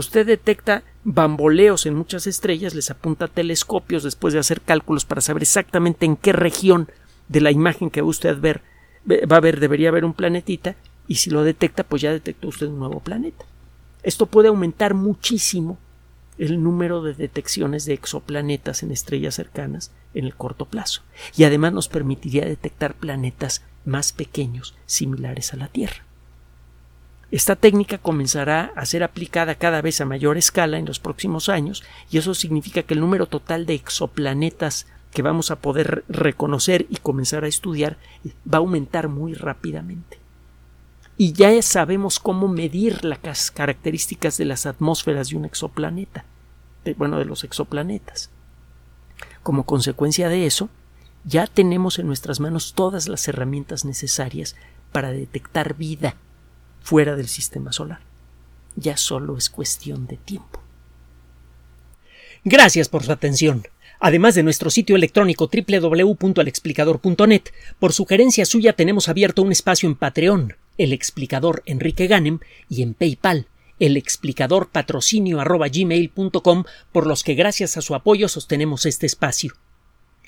usted 0.00 0.26
detecta 0.26 0.82
bamboleos 1.04 1.86
en 1.86 1.94
muchas 1.94 2.26
estrellas, 2.26 2.74
les 2.74 2.90
apunta 2.90 3.28
telescopios 3.28 4.02
después 4.02 4.32
de 4.34 4.40
hacer 4.40 4.60
cálculos 4.60 5.04
para 5.04 5.20
saber 5.20 5.42
exactamente 5.42 6.06
en 6.06 6.16
qué 6.16 6.32
región 6.32 6.88
de 7.28 7.40
la 7.40 7.50
imagen 7.50 7.90
que 7.90 8.02
usted 8.02 8.38
ver, 8.40 8.62
va 9.06 9.36
a 9.36 9.40
ver 9.40 9.60
debería 9.60 9.88
haber 9.88 10.04
un 10.04 10.14
planetita 10.14 10.76
y 11.08 11.16
si 11.16 11.30
lo 11.30 11.44
detecta 11.44 11.84
pues 11.84 12.02
ya 12.02 12.12
detectó 12.12 12.48
usted 12.48 12.68
un 12.68 12.78
nuevo 12.78 13.00
planeta. 13.00 13.44
Esto 14.02 14.26
puede 14.26 14.48
aumentar 14.48 14.94
muchísimo 14.94 15.78
el 16.38 16.62
número 16.62 17.02
de 17.02 17.14
detecciones 17.14 17.84
de 17.84 17.94
exoplanetas 17.94 18.82
en 18.82 18.90
estrellas 18.90 19.34
cercanas 19.34 19.92
en 20.14 20.24
el 20.24 20.34
corto 20.34 20.66
plazo 20.66 21.02
y 21.36 21.44
además 21.44 21.72
nos 21.72 21.88
permitiría 21.88 22.44
detectar 22.44 22.94
planetas 22.94 23.62
más 23.84 24.12
pequeños 24.12 24.74
similares 24.86 25.52
a 25.52 25.56
la 25.56 25.68
Tierra. 25.68 26.04
Esta 27.32 27.56
técnica 27.56 27.96
comenzará 27.96 28.74
a 28.76 28.84
ser 28.84 29.02
aplicada 29.02 29.54
cada 29.54 29.80
vez 29.80 30.02
a 30.02 30.04
mayor 30.04 30.36
escala 30.36 30.76
en 30.76 30.84
los 30.84 31.00
próximos 31.00 31.48
años 31.48 31.82
y 32.10 32.18
eso 32.18 32.34
significa 32.34 32.82
que 32.82 32.92
el 32.92 33.00
número 33.00 33.26
total 33.26 33.64
de 33.64 33.72
exoplanetas 33.72 34.86
que 35.12 35.22
vamos 35.22 35.50
a 35.50 35.56
poder 35.56 36.04
reconocer 36.10 36.84
y 36.90 36.96
comenzar 36.96 37.44
a 37.44 37.48
estudiar 37.48 37.96
va 38.46 38.58
a 38.58 38.60
aumentar 38.60 39.08
muy 39.08 39.32
rápidamente. 39.32 40.18
Y 41.16 41.32
ya 41.32 41.60
sabemos 41.62 42.20
cómo 42.20 42.48
medir 42.48 43.02
las 43.02 43.50
características 43.50 44.36
de 44.36 44.44
las 44.44 44.66
atmósferas 44.66 45.30
de 45.30 45.36
un 45.38 45.46
exoplaneta, 45.46 46.26
bueno, 46.98 47.18
de 47.18 47.24
los 47.24 47.44
exoplanetas. 47.44 48.28
Como 49.42 49.64
consecuencia 49.64 50.28
de 50.28 50.44
eso, 50.44 50.68
ya 51.24 51.46
tenemos 51.46 51.98
en 51.98 52.08
nuestras 52.08 52.40
manos 52.40 52.74
todas 52.74 53.08
las 53.08 53.26
herramientas 53.26 53.86
necesarias 53.86 54.54
para 54.92 55.12
detectar 55.12 55.74
vida 55.76 56.14
fuera 56.82 57.16
del 57.16 57.28
sistema 57.28 57.72
solar. 57.72 58.00
Ya 58.76 58.96
solo 58.96 59.36
es 59.36 59.50
cuestión 59.50 60.06
de 60.06 60.16
tiempo. 60.16 60.60
Gracias 62.44 62.88
por 62.88 63.04
su 63.04 63.12
atención. 63.12 63.64
Además 64.00 64.34
de 64.34 64.42
nuestro 64.42 64.68
sitio 64.68 64.96
electrónico 64.96 65.48
www.alexplicador.net, 65.48 67.42
por 67.78 67.92
sugerencia 67.92 68.44
suya 68.44 68.72
tenemos 68.72 69.08
abierto 69.08 69.42
un 69.42 69.52
espacio 69.52 69.88
en 69.88 69.94
Patreon, 69.94 70.56
el 70.76 70.92
explicador 70.92 71.62
Enrique 71.66 72.08
Ganem, 72.08 72.40
y 72.68 72.82
en 72.82 72.94
PayPal, 72.94 73.46
el 73.78 73.96
explicador 73.96 74.70
patrocinio 74.70 75.38
por 76.90 77.06
los 77.06 77.22
que 77.22 77.34
gracias 77.34 77.76
a 77.76 77.82
su 77.82 77.94
apoyo 77.94 78.28
sostenemos 78.28 78.86
este 78.86 79.06
espacio. 79.06 79.54